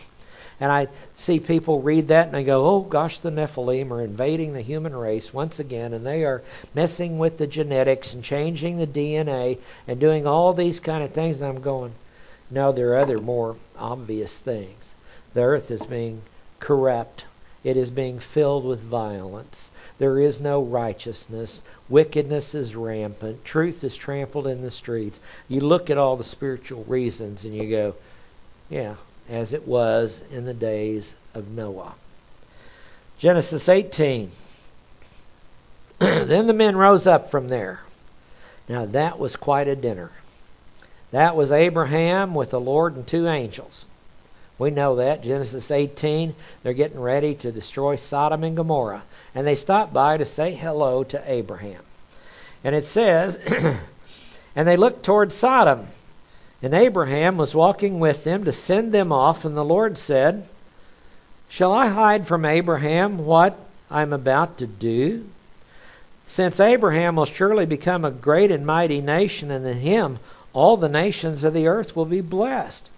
[0.58, 4.52] And I see people read that and they go, oh gosh, the Nephilim are invading
[4.52, 6.42] the human race once again, and they are
[6.74, 11.40] messing with the genetics and changing the DNA and doing all these kind of things.
[11.40, 11.92] And I'm going,
[12.50, 14.96] no, there are other more obvious things.
[15.34, 16.22] The earth is being
[16.58, 17.26] corrupt.
[17.62, 19.70] It is being filled with violence.
[20.00, 21.60] There is no righteousness.
[21.90, 23.44] Wickedness is rampant.
[23.44, 25.20] Truth is trampled in the streets.
[25.46, 27.94] You look at all the spiritual reasons and you go,
[28.70, 28.94] yeah,
[29.28, 31.94] as it was in the days of Noah.
[33.18, 34.30] Genesis 18.
[35.98, 37.80] then the men rose up from there.
[38.70, 40.10] Now that was quite a dinner.
[41.10, 43.84] That was Abraham with the Lord and two angels.
[44.60, 45.22] We know that.
[45.22, 49.02] Genesis 18, they're getting ready to destroy Sodom and Gomorrah.
[49.34, 51.80] And they stop by to say hello to Abraham.
[52.62, 53.40] And it says,
[54.54, 55.86] And they looked toward Sodom.
[56.62, 59.46] And Abraham was walking with them to send them off.
[59.46, 60.46] And the Lord said,
[61.48, 63.58] Shall I hide from Abraham what
[63.90, 65.24] I'm about to do?
[66.28, 70.18] Since Abraham will surely become a great and mighty nation, and in him
[70.52, 72.90] all the nations of the earth will be blessed.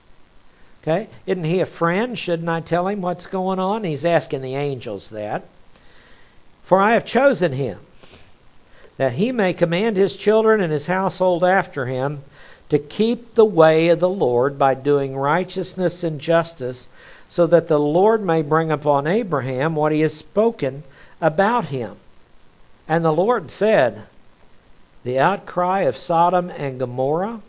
[0.83, 1.09] Okay?
[1.27, 2.19] Isn't he a friend?
[2.19, 3.85] Shouldn't I tell him what's going on?
[3.85, 5.45] He's asking the angels that.
[6.65, 7.79] For I have chosen him,
[8.97, 12.23] that he may command his children and his household after him
[12.71, 16.89] to keep the way of the Lord by doing righteousness and justice,
[17.29, 20.83] so that the Lord may bring upon Abraham what he has spoken
[21.21, 21.97] about him.
[22.89, 24.03] And the Lord said,
[25.05, 27.41] The outcry of Sodom and Gomorrah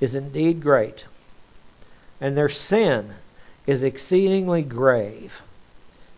[0.00, 1.06] is indeed great
[2.20, 3.14] and their sin
[3.66, 5.42] is exceedingly grave.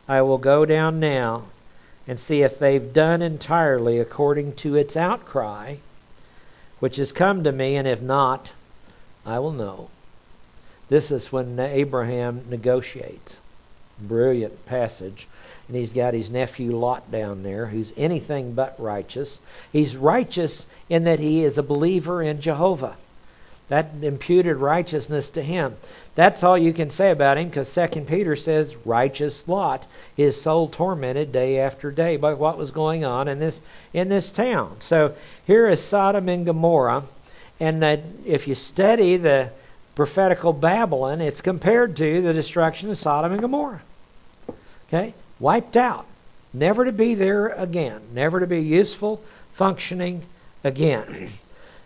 [0.09, 1.45] I will go down now
[2.07, 5.77] and see if they've done entirely according to its outcry,
[6.79, 8.53] which has come to me, and if not,
[9.25, 9.91] I will know.
[10.89, 13.41] This is when Abraham negotiates.
[13.99, 15.27] Brilliant passage.
[15.67, 19.41] And he's got his nephew Lot down there, who's anything but righteous.
[19.73, 22.97] He's righteous in that he is a believer in Jehovah.
[23.69, 25.77] That imputed righteousness to him.
[26.15, 29.85] That's all you can say about him because 2 Peter says, righteous Lot,
[30.17, 33.61] his soul tormented day after day by what was going on in this,
[33.93, 34.77] in this town.
[34.81, 35.15] So
[35.47, 37.05] here is Sodom and Gomorrah.
[37.59, 39.51] And that if you study the
[39.95, 43.83] prophetical Babylon, it's compared to the destruction of Sodom and Gomorrah.
[44.89, 45.13] Okay?
[45.41, 46.07] Wiped out.
[46.53, 48.01] Never to be there again.
[48.15, 49.23] Never to be useful,
[49.55, 50.23] functioning
[50.63, 51.31] again.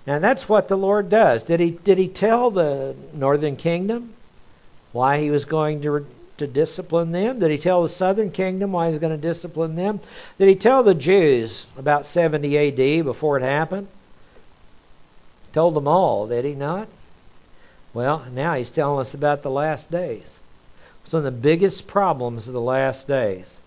[0.06, 1.42] And that's what the Lord does.
[1.42, 4.14] Did he did he tell the northern kingdom
[4.92, 6.06] why he was going to
[6.38, 7.38] to discipline them?
[7.38, 10.00] Did he tell the southern kingdom why he was going to discipline them?
[10.38, 13.88] Did he tell the Jews about 70 AD before it happened?
[15.52, 16.88] Told them all, did he not?
[17.92, 20.38] Well, now he's telling us about the last days.
[21.12, 23.58] Of the biggest problems of the last days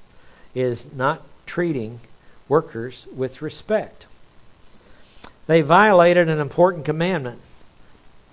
[0.56, 2.00] is not treating
[2.48, 4.06] workers with respect.
[5.48, 7.40] They violated an important commandment.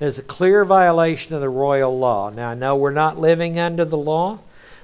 [0.01, 2.31] It's a clear violation of the royal law.
[2.31, 4.39] Now, I know we're not living under the law,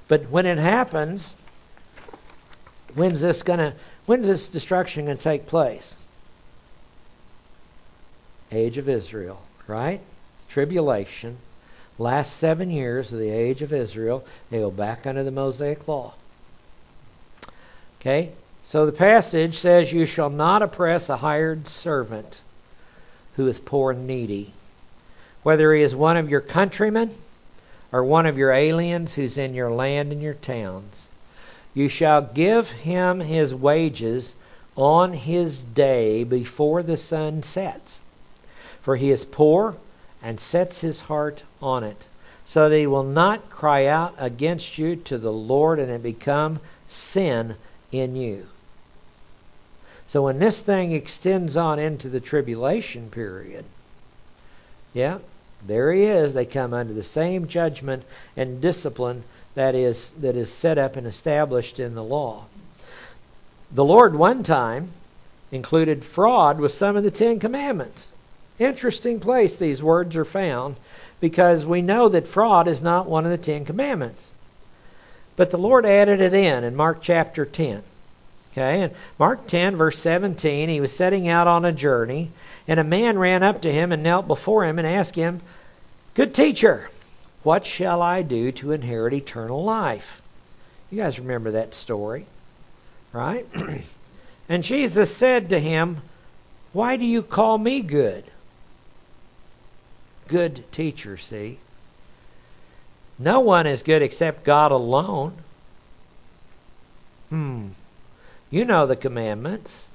[0.09, 1.35] but when it happens,
[2.95, 5.97] when's this gonna when's this destruction gonna take place?
[8.53, 10.01] Age of Israel, right?
[10.49, 11.39] Tribulation.
[11.99, 16.13] Last seven years of the age of Israel, they go back under the Mosaic law.
[18.01, 18.33] Okay?
[18.69, 22.41] So the passage says, You shall not oppress a hired servant
[23.37, 24.53] who is poor and needy,
[25.45, 27.17] whether he is one of your countrymen
[27.93, 31.07] or one of your aliens who's in your land and your towns.
[31.75, 34.35] You shall give him his wages
[34.75, 38.01] on his day before the sun sets.
[38.83, 39.77] For he is poor
[40.21, 42.09] and sets his heart on it,
[42.45, 46.59] so that he will not cry out against you to the Lord and it become
[46.89, 47.55] sin
[47.93, 48.49] in you.
[50.09, 53.65] So when this thing extends on into the tribulation period,
[54.95, 55.19] yeah,
[55.67, 56.33] there he is.
[56.33, 58.05] They come under the same judgment
[58.37, 62.45] and discipline that is that is set up and established in the law.
[63.73, 64.91] The Lord one time
[65.51, 68.11] included fraud with some of the Ten Commandments.
[68.59, 70.77] Interesting place these words are found
[71.21, 74.33] because we know that fraud is not one of the Ten Commandments.
[75.35, 77.83] But the Lord added it in in Mark chapter 10.
[78.57, 82.31] Okay, and Mark 10, verse 17, he was setting out on a journey,
[82.67, 85.43] and a man ran up to him and knelt before him and asked him,
[86.15, 86.89] Good teacher,
[87.43, 90.23] what shall I do to inherit eternal life?
[90.91, 92.25] You guys remember that story,
[93.13, 93.47] right?
[94.49, 96.01] and Jesus said to him,
[96.73, 98.25] Why do you call me good?
[100.29, 101.59] Good teacher, see?
[103.19, 105.35] No one is good except God alone.
[107.29, 107.67] Hmm.
[108.51, 109.89] You know the commandments.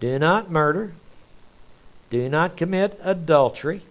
[0.00, 0.92] Do not murder.
[2.10, 3.82] Do not commit adultery.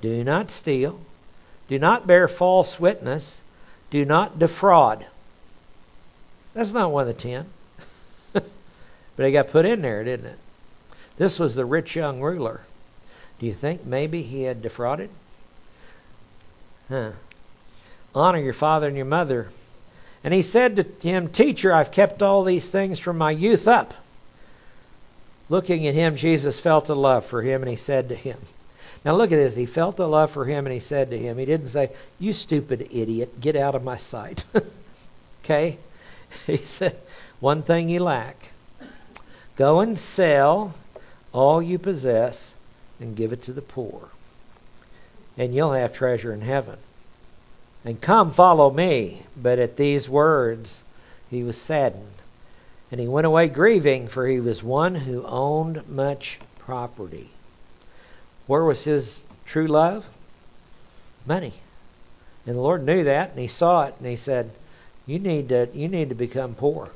[0.00, 0.98] Do not steal.
[1.68, 3.40] Do not bear false witness.
[3.90, 5.06] Do not defraud.
[6.54, 7.46] That's not one of the ten.
[9.16, 10.38] But it got put in there, didn't it?
[11.16, 12.60] This was the rich young ruler.
[13.38, 15.08] Do you think maybe he had defrauded?
[16.90, 17.12] Huh.
[18.14, 19.48] Honor your father and your mother.
[20.26, 23.94] And he said to him, Teacher, I've kept all these things from my youth up.
[25.48, 28.36] Looking at him, Jesus felt a love for him, and he said to him,
[29.04, 29.54] Now look at this.
[29.54, 32.32] He felt a love for him, and he said to him, He didn't say, You
[32.32, 34.44] stupid idiot, get out of my sight.
[35.44, 35.78] okay?
[36.48, 36.96] He said,
[37.38, 38.50] One thing you lack.
[39.54, 40.74] Go and sell
[41.32, 42.52] all you possess
[42.98, 44.08] and give it to the poor,
[45.38, 46.78] and you'll have treasure in heaven.
[47.84, 49.22] And come, follow me.
[49.36, 50.82] But at these words,
[51.30, 52.16] he was saddened
[52.90, 57.30] and he went away grieving, for he was one who owned much property.
[58.46, 60.06] Where was his true love?
[61.26, 61.52] Money.
[62.46, 64.50] And the Lord knew that, and he saw it, and he said,
[65.04, 66.90] "You need to, you need to become poor.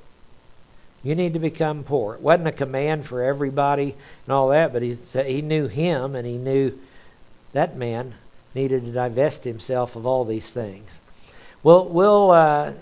[1.02, 4.82] You need to become poor." It wasn't a command for everybody and all that, but
[4.82, 6.78] he he knew him, and he knew
[7.52, 8.14] that man
[8.54, 11.00] needed to divest himself of all these things.
[11.62, 12.72] Will will uh,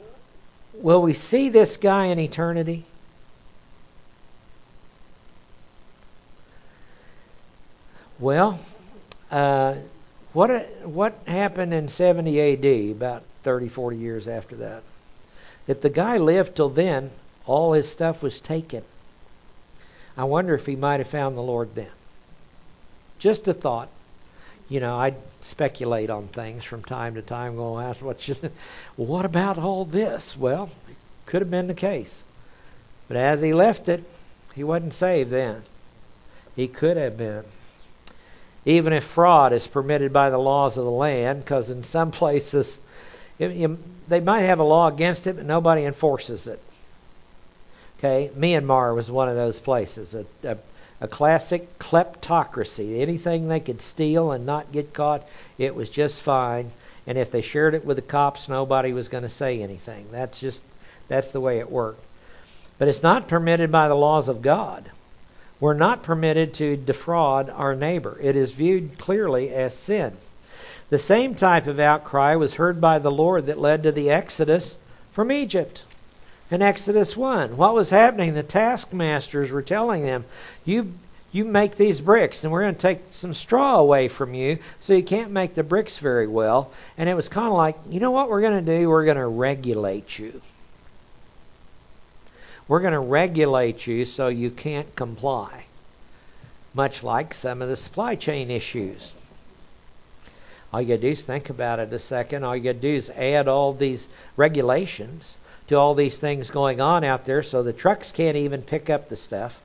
[0.75, 2.85] will we see this guy in eternity?
[8.21, 8.59] Well,
[9.31, 9.77] uh,
[10.33, 10.51] what
[10.85, 12.91] what happened in 70 A.D.
[12.91, 14.83] about 30, 40 years after that?
[15.67, 17.11] If the guy lived till then,
[17.47, 18.83] all his stuff was taken.
[20.17, 21.91] I wonder if he might have found the Lord then.
[23.19, 23.89] Just a thought.
[24.69, 27.57] You know, I speculate on things from time to time.
[27.57, 28.51] Going, ask what well,
[28.97, 30.37] what about all this?
[30.37, 30.97] Well, it
[31.27, 32.23] could have been the case,
[33.09, 34.05] but as he left it,
[34.55, 35.63] he wasn't saved then.
[36.57, 37.45] He could have been
[38.69, 42.79] even if fraud is permitted by the laws of the land, because in some places
[43.39, 46.61] it, you, they might have a law against it, but nobody enforces it.
[47.99, 50.57] Okay, Myanmar was one of those places, a, a,
[51.01, 53.01] a classic kleptocracy.
[53.01, 55.27] Anything they could steal and not get caught,
[55.57, 56.71] it was just fine.
[57.07, 60.07] And if they shared it with the cops, nobody was going to say anything.
[60.11, 60.65] That's just
[61.09, 62.05] that's the way it worked.
[62.79, 64.91] But it's not permitted by the laws of God.
[65.61, 68.17] We're not permitted to defraud our neighbor.
[68.21, 70.17] It is viewed clearly as sin.
[70.91, 74.77] The same type of outcry was heard by the Lord that led to the exodus
[75.13, 75.83] from Egypt.
[76.51, 78.35] In Exodus 1, what was happening?
[78.35, 80.25] The taskmasters were telling them,
[80.65, 80.93] You
[81.31, 84.95] you make these bricks and we're going to take some straw away from you so
[84.95, 88.13] you can't make the bricks very well and it was kind of like you know
[88.13, 90.41] what we're going to do we're going to regulate you
[92.69, 95.65] we're going to regulate you so you can't comply.
[96.75, 99.15] Much like some of the supply chain issues.
[100.71, 102.45] All you got to do is think about it a second.
[102.45, 105.35] All you got to do is add all these regulations
[105.69, 109.09] to all these things going on out there so the trucks can't even pick up
[109.09, 109.61] the stuff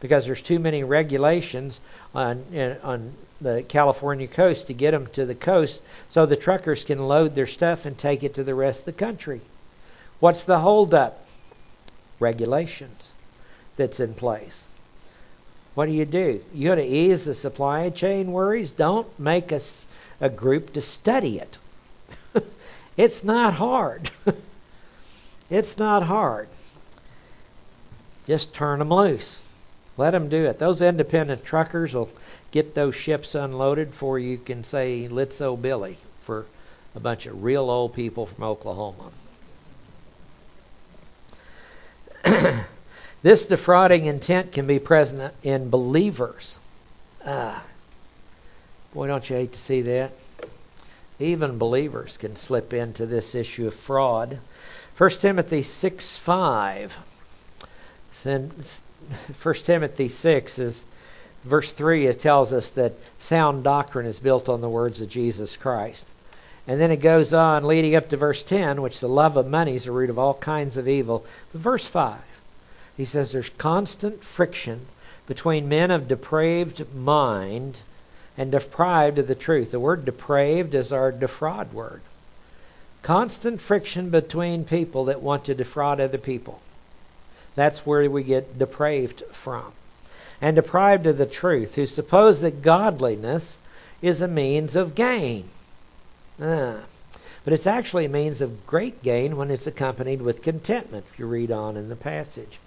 [0.00, 1.80] because there's too many regulations
[2.14, 2.44] on
[2.82, 7.34] on the California coast to get them to the coast so the truckers can load
[7.34, 9.40] their stuff and take it to the rest of the country.
[10.20, 11.22] What's the holdup?
[12.22, 13.10] regulations
[13.76, 14.68] that's in place.
[15.74, 16.42] What do you do?
[16.54, 18.70] You got to ease the supply chain worries.
[18.70, 19.74] Don't make us
[20.20, 21.58] a, a group to study it.
[22.96, 24.10] it's not hard.
[25.52, 26.48] it's not hard.
[28.26, 29.44] Just turn them loose.
[29.96, 30.58] Let them do it.
[30.58, 32.08] Those independent truckers will
[32.50, 36.46] get those ships unloaded before you can say Litzo Billy for
[36.94, 39.10] a bunch of real old people from Oklahoma.
[43.22, 46.56] this defrauding intent can be present in believers.
[47.26, 47.62] Ah,
[48.94, 50.12] boy, don't you hate to see that?
[51.18, 54.38] Even believers can slip into this issue of fraud.
[54.98, 56.96] 1 Timothy 6 5.
[58.22, 60.84] 1 Timothy 6 is
[61.44, 65.56] verse 3 it tells us that sound doctrine is built on the words of Jesus
[65.56, 66.08] Christ.
[66.66, 69.74] And then it goes on, leading up to verse 10, which the love of money
[69.74, 71.24] is the root of all kinds of evil.
[71.52, 72.18] But verse 5,
[72.96, 74.86] he says there's constant friction
[75.26, 77.80] between men of depraved mind
[78.36, 79.72] and deprived of the truth.
[79.72, 82.02] The word depraved is our defraud word.
[83.02, 86.60] Constant friction between people that want to defraud other people.
[87.54, 89.72] That's where we get depraved from.
[90.40, 93.58] And deprived of the truth, who suppose that godliness
[94.00, 95.48] is a means of gain.
[96.40, 96.76] Ah.
[97.44, 101.26] But it's actually a means of great gain when it's accompanied with contentment, if you
[101.26, 102.60] read on in the passage.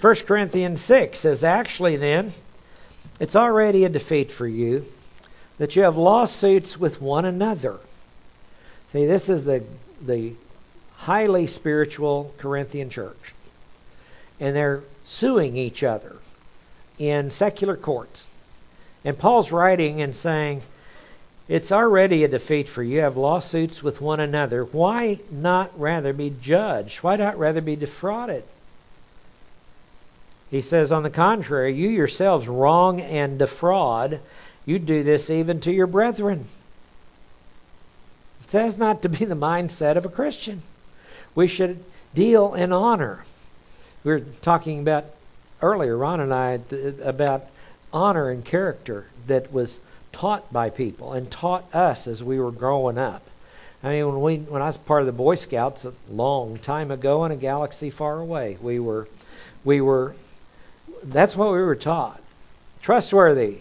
[0.00, 2.32] 1 Corinthians 6 says, actually, then,
[3.20, 4.86] it's already a defeat for you
[5.58, 7.78] that you have lawsuits with one another.
[8.92, 9.64] See, this is the,
[10.04, 10.34] the
[10.96, 13.34] highly spiritual Corinthian church.
[14.38, 16.16] And they're suing each other
[16.98, 18.26] in secular courts.
[19.04, 20.62] And Paul's writing and saying,
[21.48, 22.96] it's already a defeat for you.
[22.96, 24.64] You have lawsuits with one another.
[24.64, 26.98] Why not rather be judged?
[26.98, 28.44] Why not rather be defrauded?
[30.50, 34.20] He says, on the contrary, you yourselves wrong and defraud.
[34.66, 36.46] You do this even to your brethren.
[38.52, 40.60] It says not to be the mindset of a Christian.
[41.34, 41.82] We should
[42.14, 43.24] deal in honor.
[44.04, 45.06] We were talking about
[45.62, 46.60] earlier, Ron and I,
[47.02, 47.46] about
[47.94, 49.78] honor and character that was
[50.12, 53.22] taught by people and taught us as we were growing up.
[53.82, 56.90] I mean, when we when I was part of the Boy Scouts a long time
[56.90, 59.08] ago in a galaxy far away, we were
[59.64, 60.14] we were
[61.02, 62.20] that's what we were taught.
[62.82, 63.60] Trustworthy,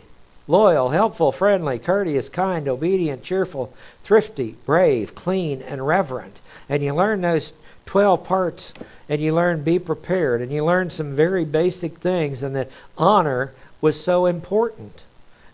[0.51, 3.73] loyal, helpful, friendly, courteous, kind, obedient, cheerful,
[4.03, 6.37] thrifty, brave, clean, and reverent.
[6.67, 7.53] And you learn those
[7.85, 8.73] 12 parts
[9.07, 13.53] and you learn be prepared and you learn some very basic things and that honor
[13.79, 15.03] was so important.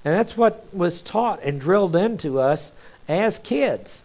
[0.03, 2.71] And that's what was taught and drilled into us
[3.07, 4.01] as kids.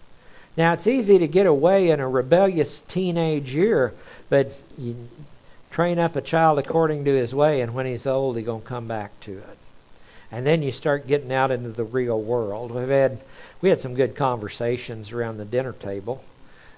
[0.59, 3.95] Now, it's easy to get away in a rebellious teenage year,
[4.29, 5.09] but you
[5.71, 8.69] train up a child according to his way, and when he's old, he's going to
[8.69, 9.59] come back to it.
[10.33, 12.71] And then you start getting out into the real world.
[12.71, 13.23] We've had
[13.61, 16.25] we had some good conversations around the dinner table,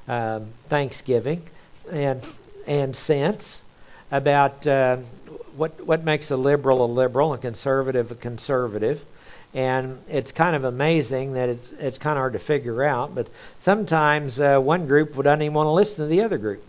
[0.08, 1.42] um, Thanksgiving,
[1.90, 2.20] and
[2.66, 3.62] and since
[4.10, 4.96] about uh,
[5.56, 9.00] what what makes a liberal a liberal, a conservative a conservative,
[9.54, 13.14] and it's kind of amazing that it's it's kind of hard to figure out.
[13.14, 13.28] But
[13.60, 16.64] sometimes uh, one group doesn't even want to listen to the other group,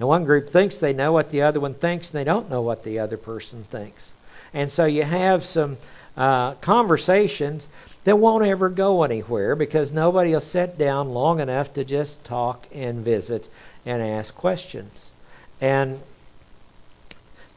[0.00, 2.62] and one group thinks they know what the other one thinks, and they don't know
[2.62, 4.12] what the other person thinks.
[4.52, 5.76] And so you have some
[6.16, 7.66] uh, conversations
[8.04, 12.66] that won't ever go anywhere because nobody will sit down long enough to just talk
[12.72, 13.48] and visit
[13.84, 15.10] and ask questions.
[15.60, 16.00] And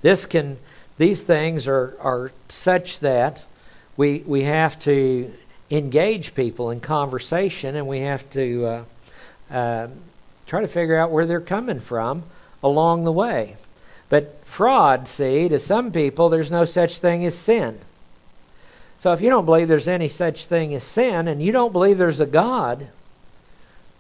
[0.01, 0.57] this can
[0.99, 3.43] these things are, are such that
[3.95, 5.33] we, we have to
[5.71, 9.87] engage people in conversation and we have to uh, uh,
[10.45, 12.23] try to figure out where they're coming from
[12.61, 13.55] along the way.
[14.09, 17.79] But fraud, see, to some people, there's no such thing as sin.
[18.99, 21.97] So if you don't believe there's any such thing as sin and you don't believe
[21.97, 22.87] there's a God,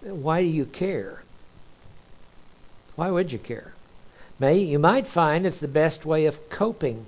[0.01, 1.23] why do you care?
[2.95, 3.73] Why would you care?
[4.39, 7.05] May you might find it's the best way of coping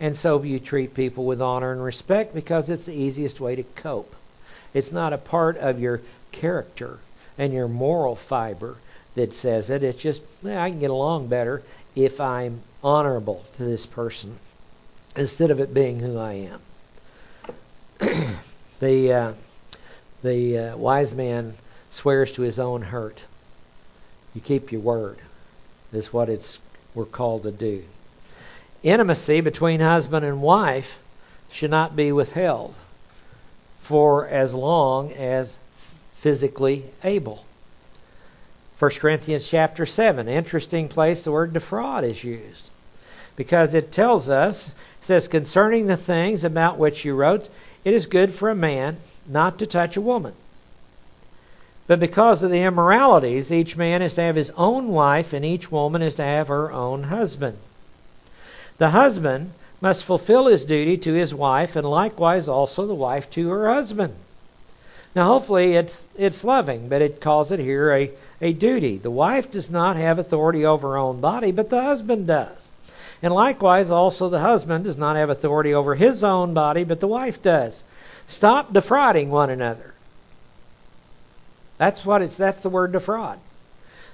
[0.00, 3.62] and so you treat people with honor and respect because it's the easiest way to
[3.62, 4.14] cope.
[4.72, 6.98] It's not a part of your character
[7.36, 8.76] and your moral fiber
[9.14, 9.82] that says it.
[9.82, 11.62] It's just, I can get along better
[11.96, 14.38] if I'm honorable to this person
[15.16, 16.60] instead of it being who I am.
[18.80, 19.32] the uh,
[20.22, 21.54] the uh, wise man
[21.90, 23.22] swears to his own hurt.
[24.34, 25.18] You keep your word
[25.92, 26.60] is what it's
[26.94, 27.84] we're called to do.
[28.82, 30.98] Intimacy between husband and wife
[31.50, 32.74] should not be withheld
[33.82, 35.58] for as long as
[36.16, 37.44] physically able.
[38.78, 42.70] 1 Corinthians chapter 7, interesting place the word defraud is used.
[43.34, 47.48] Because it tells us, it says, concerning the things about which you wrote,
[47.88, 50.34] it is good for a man not to touch a woman.
[51.86, 55.72] But because of the immoralities, each man is to have his own wife, and each
[55.72, 57.56] woman is to have her own husband.
[58.76, 63.48] The husband must fulfill his duty to his wife, and likewise also the wife to
[63.48, 64.12] her husband.
[65.14, 68.10] Now, hopefully, it's it's loving, but it calls it here a,
[68.42, 68.98] a duty.
[68.98, 72.68] The wife does not have authority over her own body, but the husband does.
[73.22, 77.08] And likewise, also the husband does not have authority over his own body, but the
[77.08, 77.82] wife does.
[78.28, 79.94] Stop defrauding one another.
[81.78, 83.38] That's what it's that's the word defraud.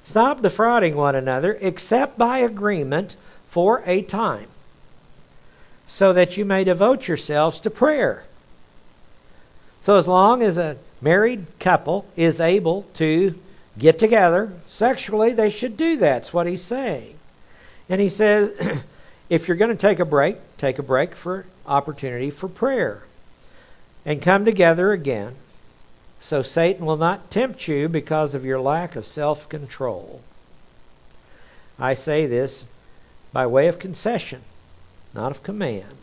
[0.05, 3.17] Stop defrauding one another except by agreement
[3.49, 4.49] for a time
[5.87, 8.25] so that you may devote yourselves to prayer.
[9.81, 13.39] So, as long as a married couple is able to
[13.79, 16.15] get together sexually, they should do that.
[16.15, 17.15] That's what he's saying.
[17.89, 18.53] And he says,
[19.29, 23.03] if you're going to take a break, take a break for opportunity for prayer.
[24.05, 25.35] And come together again,
[26.21, 30.21] so Satan will not tempt you because of your lack of self control.
[31.79, 32.65] I say this
[33.33, 34.43] by way of concession
[35.15, 35.97] not of command.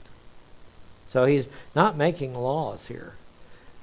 [1.08, 3.14] So he's not making laws here.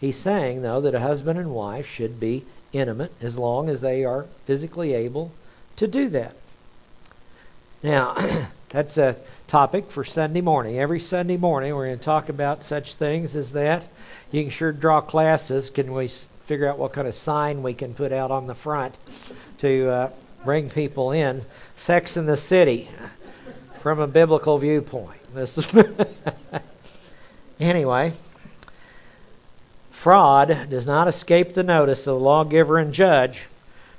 [0.01, 4.05] He's saying, though, that a husband and wife should be intimate as long as they
[4.05, 5.32] are physically able
[5.76, 6.34] to do that.
[7.82, 8.14] Now,
[8.71, 9.16] that's a
[9.47, 10.79] topic for Sunday morning.
[10.79, 13.85] Every Sunday morning, we're going to talk about such things as that.
[14.31, 15.71] You can sure draw classes.
[15.71, 16.09] Can we
[16.47, 18.97] figure out what kind of sign we can put out on the front
[19.59, 20.11] to uh,
[20.45, 21.43] bring people in?
[21.77, 22.89] Sex in the City.
[23.81, 25.21] from a biblical viewpoint.
[25.35, 25.66] This is
[27.61, 28.12] anyway,
[29.91, 33.45] fraud does not escape the notice of the lawgiver and judge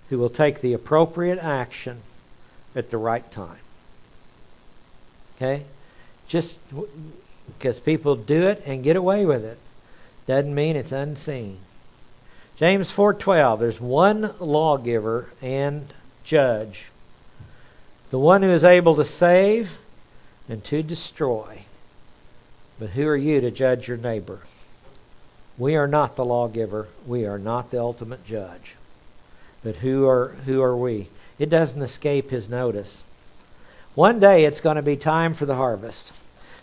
[0.10, 2.02] who will take the appropriate action
[2.76, 3.58] at the right time.
[5.40, 5.64] Okay?
[6.28, 6.60] Just
[7.58, 9.58] because people do it and get away with it
[10.28, 11.58] doesn't mean it's unseen.
[12.58, 15.88] James 4:12 there's one lawgiver and
[16.24, 16.92] judge
[18.10, 19.78] the one who is able to save
[20.48, 21.64] and to destroy.
[22.80, 24.40] But who are you to judge your neighbor?
[25.58, 26.88] We are not the lawgiver.
[27.06, 28.76] We are not the ultimate judge.
[29.64, 31.10] But who are who are we?
[31.38, 33.04] It doesn't escape his notice.
[34.00, 36.14] One day it's going to be time for the harvest.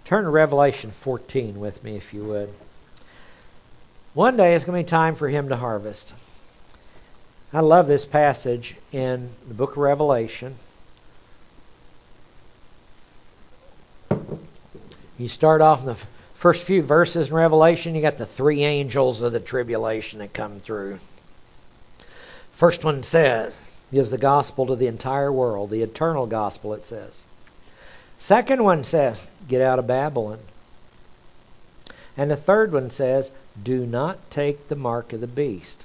[0.07, 2.49] Turn to Revelation 14 with me if you would.
[4.15, 6.15] One day it's going to be time for him to harvest.
[7.53, 10.55] I love this passage in the book of Revelation.
[15.19, 15.99] You start off in the
[16.37, 20.59] first few verses in Revelation, you got the three angels of the tribulation that come
[20.59, 21.01] through.
[22.53, 23.63] First one says,
[23.93, 27.23] gives the gospel to the entire world, the eternal gospel, it says.
[28.19, 30.39] Second one says, get out of Babylon.
[32.17, 33.31] And the third one says,
[33.63, 35.85] do not take the mark of the beast.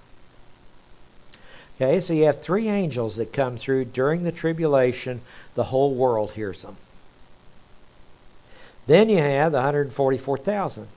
[1.76, 5.22] Okay, so you have three angels that come through during the tribulation.
[5.56, 6.78] The whole world hears them.
[8.88, 10.88] Then you have the 144,000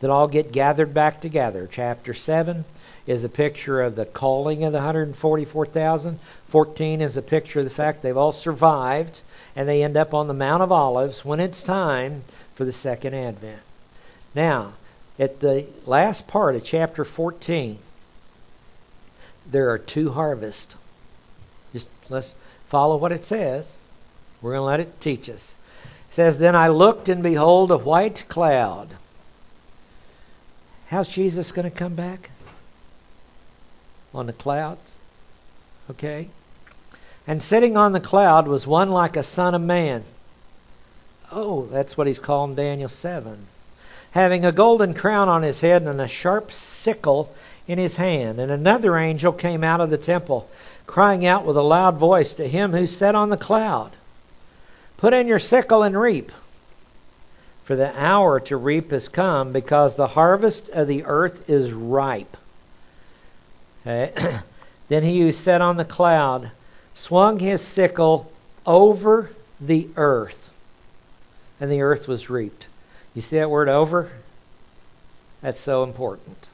[0.00, 1.68] that all get gathered back together.
[1.70, 2.64] Chapter 7
[3.06, 6.18] is a picture of the calling of the 144,000.
[6.48, 9.20] 14 is a picture of the fact they've all survived
[9.56, 12.22] and they end up on the Mount of Olives when it's time
[12.54, 13.62] for the second advent.
[14.34, 14.74] Now,
[15.18, 17.78] at the last part of chapter 14,
[19.50, 20.76] there are two harvests.
[21.72, 22.34] Just let's
[22.68, 23.76] follow what it says.
[24.40, 25.54] We're going to let it teach us.
[26.10, 28.88] It says, Then I looked, and behold, a white cloud.
[30.88, 32.30] How's Jesus going to come back?
[34.14, 34.98] On the clouds?
[35.90, 36.28] Okay.
[37.26, 40.04] And sitting on the cloud was one like a son of man.
[41.30, 43.46] Oh, that's what he's calling Daniel 7.
[44.12, 47.32] Having a golden crown on his head and a sharp sickle
[47.68, 48.40] in his hand.
[48.40, 50.48] And another angel came out of the temple,
[50.86, 53.92] crying out with a loud voice to him who sat on the cloud
[55.00, 56.30] Put in your sickle and reap.
[57.64, 62.36] For the hour to reap has come, because the harvest of the earth is ripe.
[63.84, 66.50] Then he who sat on the cloud
[66.94, 68.30] swung his sickle
[68.66, 70.50] over the earth,
[71.60, 72.66] and the earth was reaped.
[73.14, 74.10] You see that word over?
[75.42, 76.48] That's so important.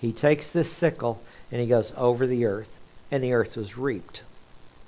[0.00, 2.70] He takes this sickle and he goes over the earth,
[3.10, 4.22] and the earth was reaped.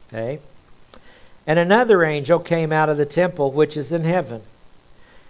[0.09, 0.41] Okay?
[1.47, 4.43] And another angel came out of the temple which is in heaven.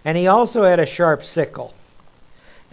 [0.04, 1.74] And he also had a sharp sickle.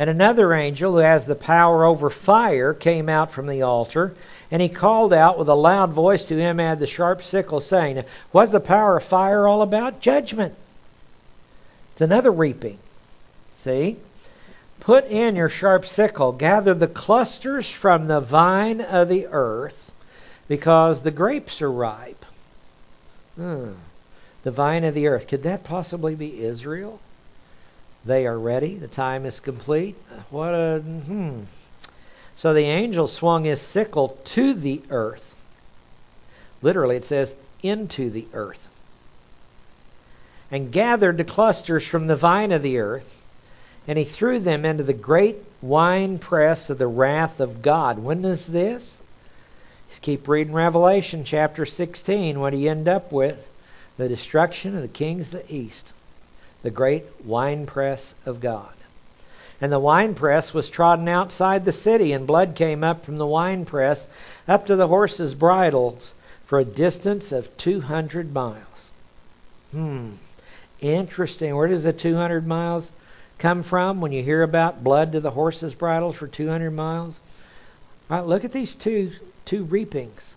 [0.02, 4.16] And another angel who has the power over fire came out from the altar,
[4.50, 8.04] and he called out with a loud voice to him had the sharp sickle, saying,
[8.32, 10.00] What's the power of fire all about?
[10.00, 10.56] Judgment.
[11.92, 12.80] It's another reaping.
[13.60, 13.98] See?
[14.80, 19.92] Put in your sharp sickle, gather the clusters from the vine of the earth,
[20.48, 22.26] because the grapes are ripe.
[23.36, 23.74] Hmm.
[24.42, 25.28] The vine of the earth.
[25.28, 27.00] Could that possibly be Israel?
[28.06, 28.76] They are ready.
[28.76, 29.96] The time is complete.
[30.30, 31.42] What a hmm.
[32.36, 35.36] So the angel swung his sickle to the earth.
[36.62, 38.68] Literally, it says into the earth.
[40.50, 43.16] And gathered the clusters from the vine of the earth,
[43.88, 48.00] and he threw them into the great wine press of the wrath of God.
[48.00, 49.02] When is this?
[49.90, 52.40] Just keep reading Revelation chapter 16.
[52.40, 53.48] What do you end up with?
[53.98, 55.94] The destruction of the kings of the east,
[56.64, 58.74] the great winepress of God.
[59.60, 64.08] And the winepress was trodden outside the city, and blood came up from the winepress
[64.48, 66.14] up to the horses' bridles
[66.46, 68.90] for a distance of 200 miles.
[69.72, 70.12] Hmm.
[70.80, 71.56] Interesting.
[71.56, 72.92] Where does the 200 miles
[73.38, 77.20] come from when you hear about blood to the horses' bridles for 200 miles?
[78.10, 79.12] All right, look at these two
[79.46, 80.36] two reapings.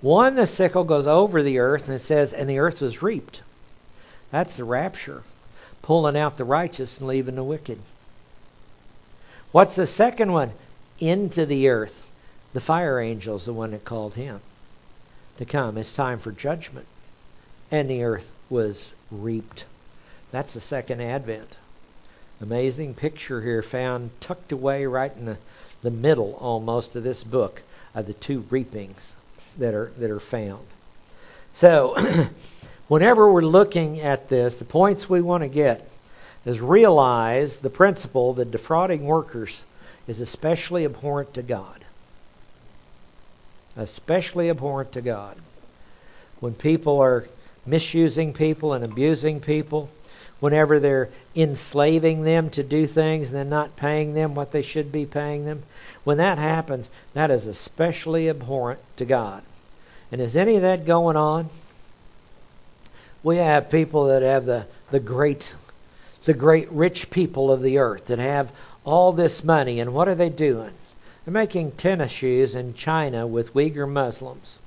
[0.00, 3.42] One, the sickle goes over the earth, and it says, and the earth was reaped.
[4.30, 5.22] That's the rapture,
[5.82, 7.78] pulling out the righteous and leaving the wicked.
[9.52, 10.52] What's the second one?
[10.98, 12.08] Into the earth.
[12.52, 14.40] The fire angel's the one that called him
[15.38, 15.78] to come.
[15.78, 16.86] It's time for judgment.
[17.70, 19.64] And the earth was reaped.
[20.30, 21.56] That's the second advent.
[22.40, 25.38] Amazing picture here found tucked away right in the,
[25.82, 27.62] the middle almost of this book
[27.94, 29.14] of the two reapings
[29.58, 30.66] that are that are found.
[31.54, 31.96] So
[32.90, 35.88] whenever we're looking at this, the points we want to get
[36.44, 39.62] is realize the principle that defrauding workers
[40.08, 41.84] is especially abhorrent to God.
[43.76, 45.36] Especially abhorrent to God.
[46.40, 47.28] When people are
[47.64, 49.88] misusing people and abusing people,
[50.40, 54.90] whenever they're enslaving them to do things and then not paying them what they should
[54.90, 55.62] be paying them,
[56.02, 59.44] when that happens, that is especially abhorrent to God.
[60.10, 61.50] And is any of that going on?
[63.22, 65.54] We have people that have the, the great
[66.24, 68.52] the great rich people of the earth that have
[68.84, 69.80] all this money.
[69.80, 70.72] And what are they doing?
[71.24, 74.58] They're making tennis shoes in China with Uyghur Muslims.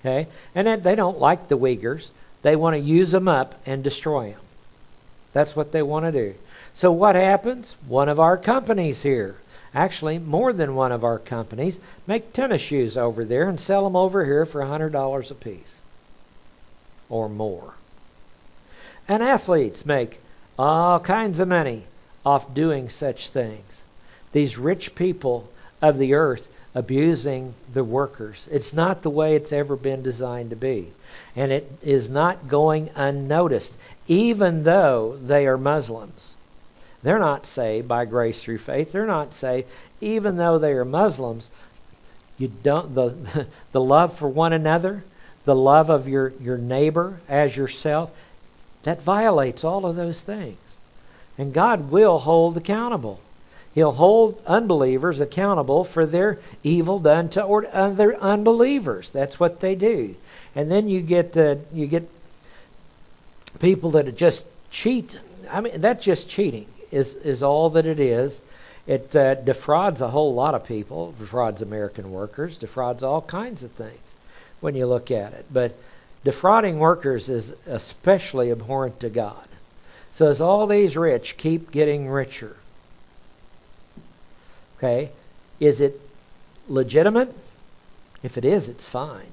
[0.00, 0.28] Okay?
[0.54, 2.10] And they don't like the Uyghurs.
[2.42, 4.40] They want to use them up and destroy them.
[5.32, 6.34] That's what they want to do.
[6.74, 7.74] So what happens?
[7.88, 9.36] One of our companies here,
[9.74, 13.96] actually more than one of our companies, make tennis shoes over there and sell them
[13.96, 15.75] over here for $100 a piece
[17.08, 17.74] or more.
[19.08, 20.20] And athletes make
[20.58, 21.84] all kinds of money
[22.24, 23.84] off doing such things.
[24.32, 25.48] These rich people
[25.80, 28.48] of the earth abusing the workers.
[28.52, 30.92] It's not the way it's ever been designed to be.
[31.34, 33.76] And it is not going unnoticed,
[34.08, 36.34] even though they are Muslims.
[37.02, 38.92] They're not saved by grace through faith.
[38.92, 39.68] They're not saved,
[40.00, 41.48] even though they are Muslims.
[42.36, 45.02] You don't the the love for one another,
[45.46, 48.10] the love of your, your neighbor as yourself,
[48.82, 50.58] that violates all of those things.
[51.38, 53.20] And God will hold accountable.
[53.74, 59.10] He'll hold unbelievers accountable for their evil done to other unbelievers.
[59.10, 60.14] That's what they do.
[60.54, 62.08] And then you get the you get
[63.60, 65.16] people that just cheat.
[65.50, 66.66] I mean, that's just cheating.
[66.90, 68.40] Is is all that it is.
[68.86, 71.12] It uh, defrauds a whole lot of people.
[71.18, 72.56] Defrauds American workers.
[72.56, 74.05] Defrauds all kinds of things
[74.60, 75.46] when you look at it.
[75.52, 75.76] But
[76.26, 79.46] Defrauding workers is especially abhorrent to God.
[80.10, 82.56] So as all these rich keep getting richer,
[84.76, 85.12] okay,
[85.60, 86.00] is it
[86.68, 87.32] legitimate?
[88.24, 89.28] If it is, it's fine.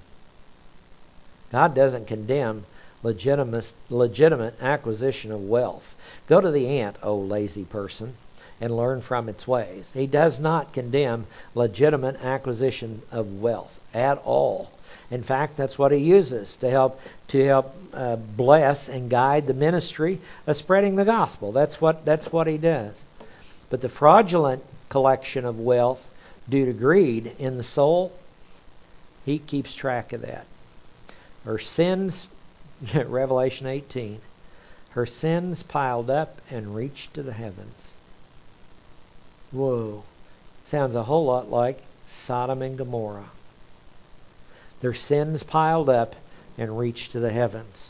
[1.51, 2.63] God doesn't condemn
[3.01, 5.95] legitimate, legitimate acquisition of wealth.
[6.27, 8.13] Go to the ant, O lazy person,
[8.61, 9.91] and learn from its ways.
[9.93, 14.69] He does not condemn legitimate acquisition of wealth at all.
[15.11, 19.53] In fact, that's what he uses to help to help uh, bless and guide the
[19.53, 21.51] ministry of spreading the gospel.
[21.51, 23.05] That's what that's what he does.
[23.69, 26.07] But the fraudulent collection of wealth
[26.49, 28.11] due to greed in the soul,
[29.25, 30.45] he keeps track of that.
[31.45, 32.27] Her sins,
[32.93, 34.19] Revelation 18,
[34.91, 37.93] her sins piled up and reached to the heavens.
[39.51, 40.03] Whoa.
[40.65, 43.29] Sounds a whole lot like Sodom and Gomorrah
[44.83, 46.13] their sins piled up
[46.57, 47.89] and reached to the heavens.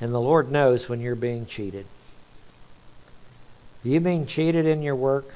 [0.00, 1.84] And the Lord knows when you're being cheated.
[3.82, 5.26] You being cheated in your work?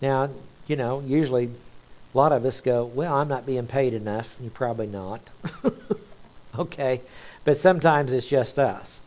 [0.00, 0.30] Now,
[0.68, 4.32] you know, usually a lot of us go, well, I'm not being paid enough.
[4.40, 5.20] You're probably not.
[6.60, 7.00] okay.
[7.44, 9.00] But sometimes it's just us.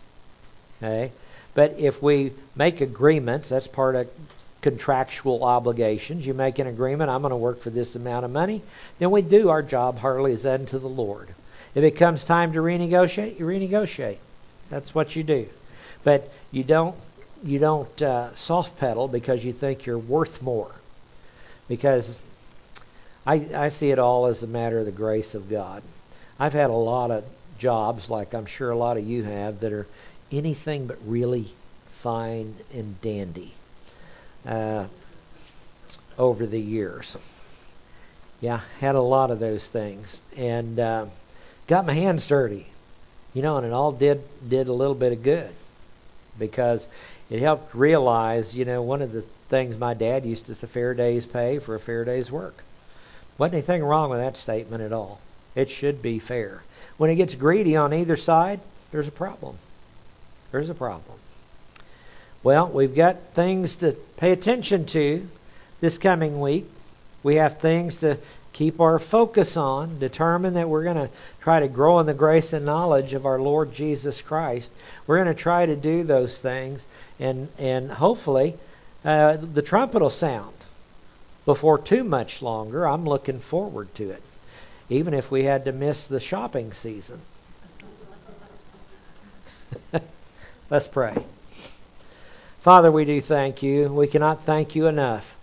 [0.84, 1.14] Okay.
[1.54, 4.10] But if we make agreements, that's part of
[4.66, 6.26] contractual obligations.
[6.26, 8.63] You make an agreement, I'm going to work for this amount of money.
[8.97, 11.30] Then we do our job heartily as unto the Lord.
[11.76, 14.18] If it comes time to renegotiate, you renegotiate.
[14.72, 15.47] That's what you do.
[16.03, 16.95] But you don't
[17.43, 20.72] you don't uh, soft pedal because you think you're worth more.
[21.68, 22.18] Because
[23.24, 25.84] I, I see it all as a matter of the grace of God.
[26.39, 27.24] I've had a lot of
[27.59, 29.86] jobs, like I'm sure a lot of you have, that are
[30.32, 31.53] anything but really
[32.01, 33.53] fine and dandy
[34.48, 34.86] uh,
[36.18, 37.18] over the years.
[38.41, 41.06] Yeah, had a lot of those things, and uh,
[41.68, 42.68] got my hands dirty,
[43.34, 45.50] you know, and it all did did a little bit of good
[46.38, 46.88] because
[47.30, 50.93] it helped realize, you know, one of the things my dad used to say, fair
[50.93, 52.64] day's pay for a fair day's work.
[53.38, 55.20] Wasn't anything wrong with that statement at all.
[55.56, 56.62] It should be fair.
[56.98, 58.60] When it gets greedy on either side,
[58.91, 59.58] there's a problem.
[60.52, 61.20] There's a problem.
[62.46, 65.28] Well, we've got things to pay attention to
[65.82, 66.70] this coming week.
[67.24, 68.20] We have things to
[68.54, 71.10] keep our focus on, determine that we're going to
[71.41, 74.70] try to grow in the grace and knowledge of our Lord Jesus Christ.
[75.08, 76.86] We're going to try to do those things,
[77.20, 78.54] and and hopefully
[79.04, 80.56] uh, the trumpet will sound
[81.46, 82.88] before too much longer.
[82.88, 84.22] I'm looking forward to it,
[84.88, 87.22] even if we had to miss the shopping season.
[90.70, 91.26] Let's pray.
[92.66, 93.89] Father, we do thank you.
[93.89, 95.36] We cannot thank you enough.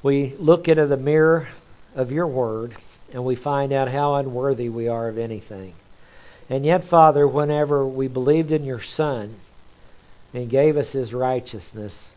[0.00, 1.48] We look into the mirror
[1.96, 2.76] of your word
[3.12, 5.74] and we find out how unworthy we are of anything.
[6.48, 9.34] And yet, Father, whenever we believed in your Son
[10.32, 12.12] and gave us his righteousness,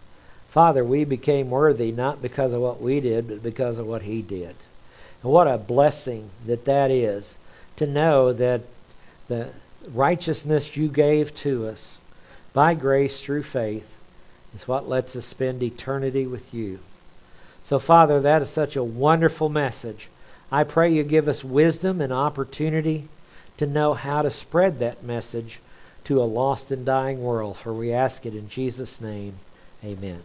[0.51, 4.21] Father, we became worthy not because of what we did, but because of what he
[4.21, 4.55] did.
[5.23, 7.39] And what a blessing that that is
[7.77, 8.61] to know that
[9.27, 9.49] the
[9.91, 11.97] righteousness you gave to us
[12.53, 13.94] by grace through faith
[14.55, 16.79] is what lets us spend eternity with you.
[17.63, 20.09] So, Father, that is such a wonderful message.
[20.51, 23.09] I pray you give us wisdom and opportunity
[23.57, 25.59] to know how to spread that message
[26.05, 27.57] to a lost and dying world.
[27.57, 29.35] For we ask it in Jesus' name.
[29.83, 30.21] Amen.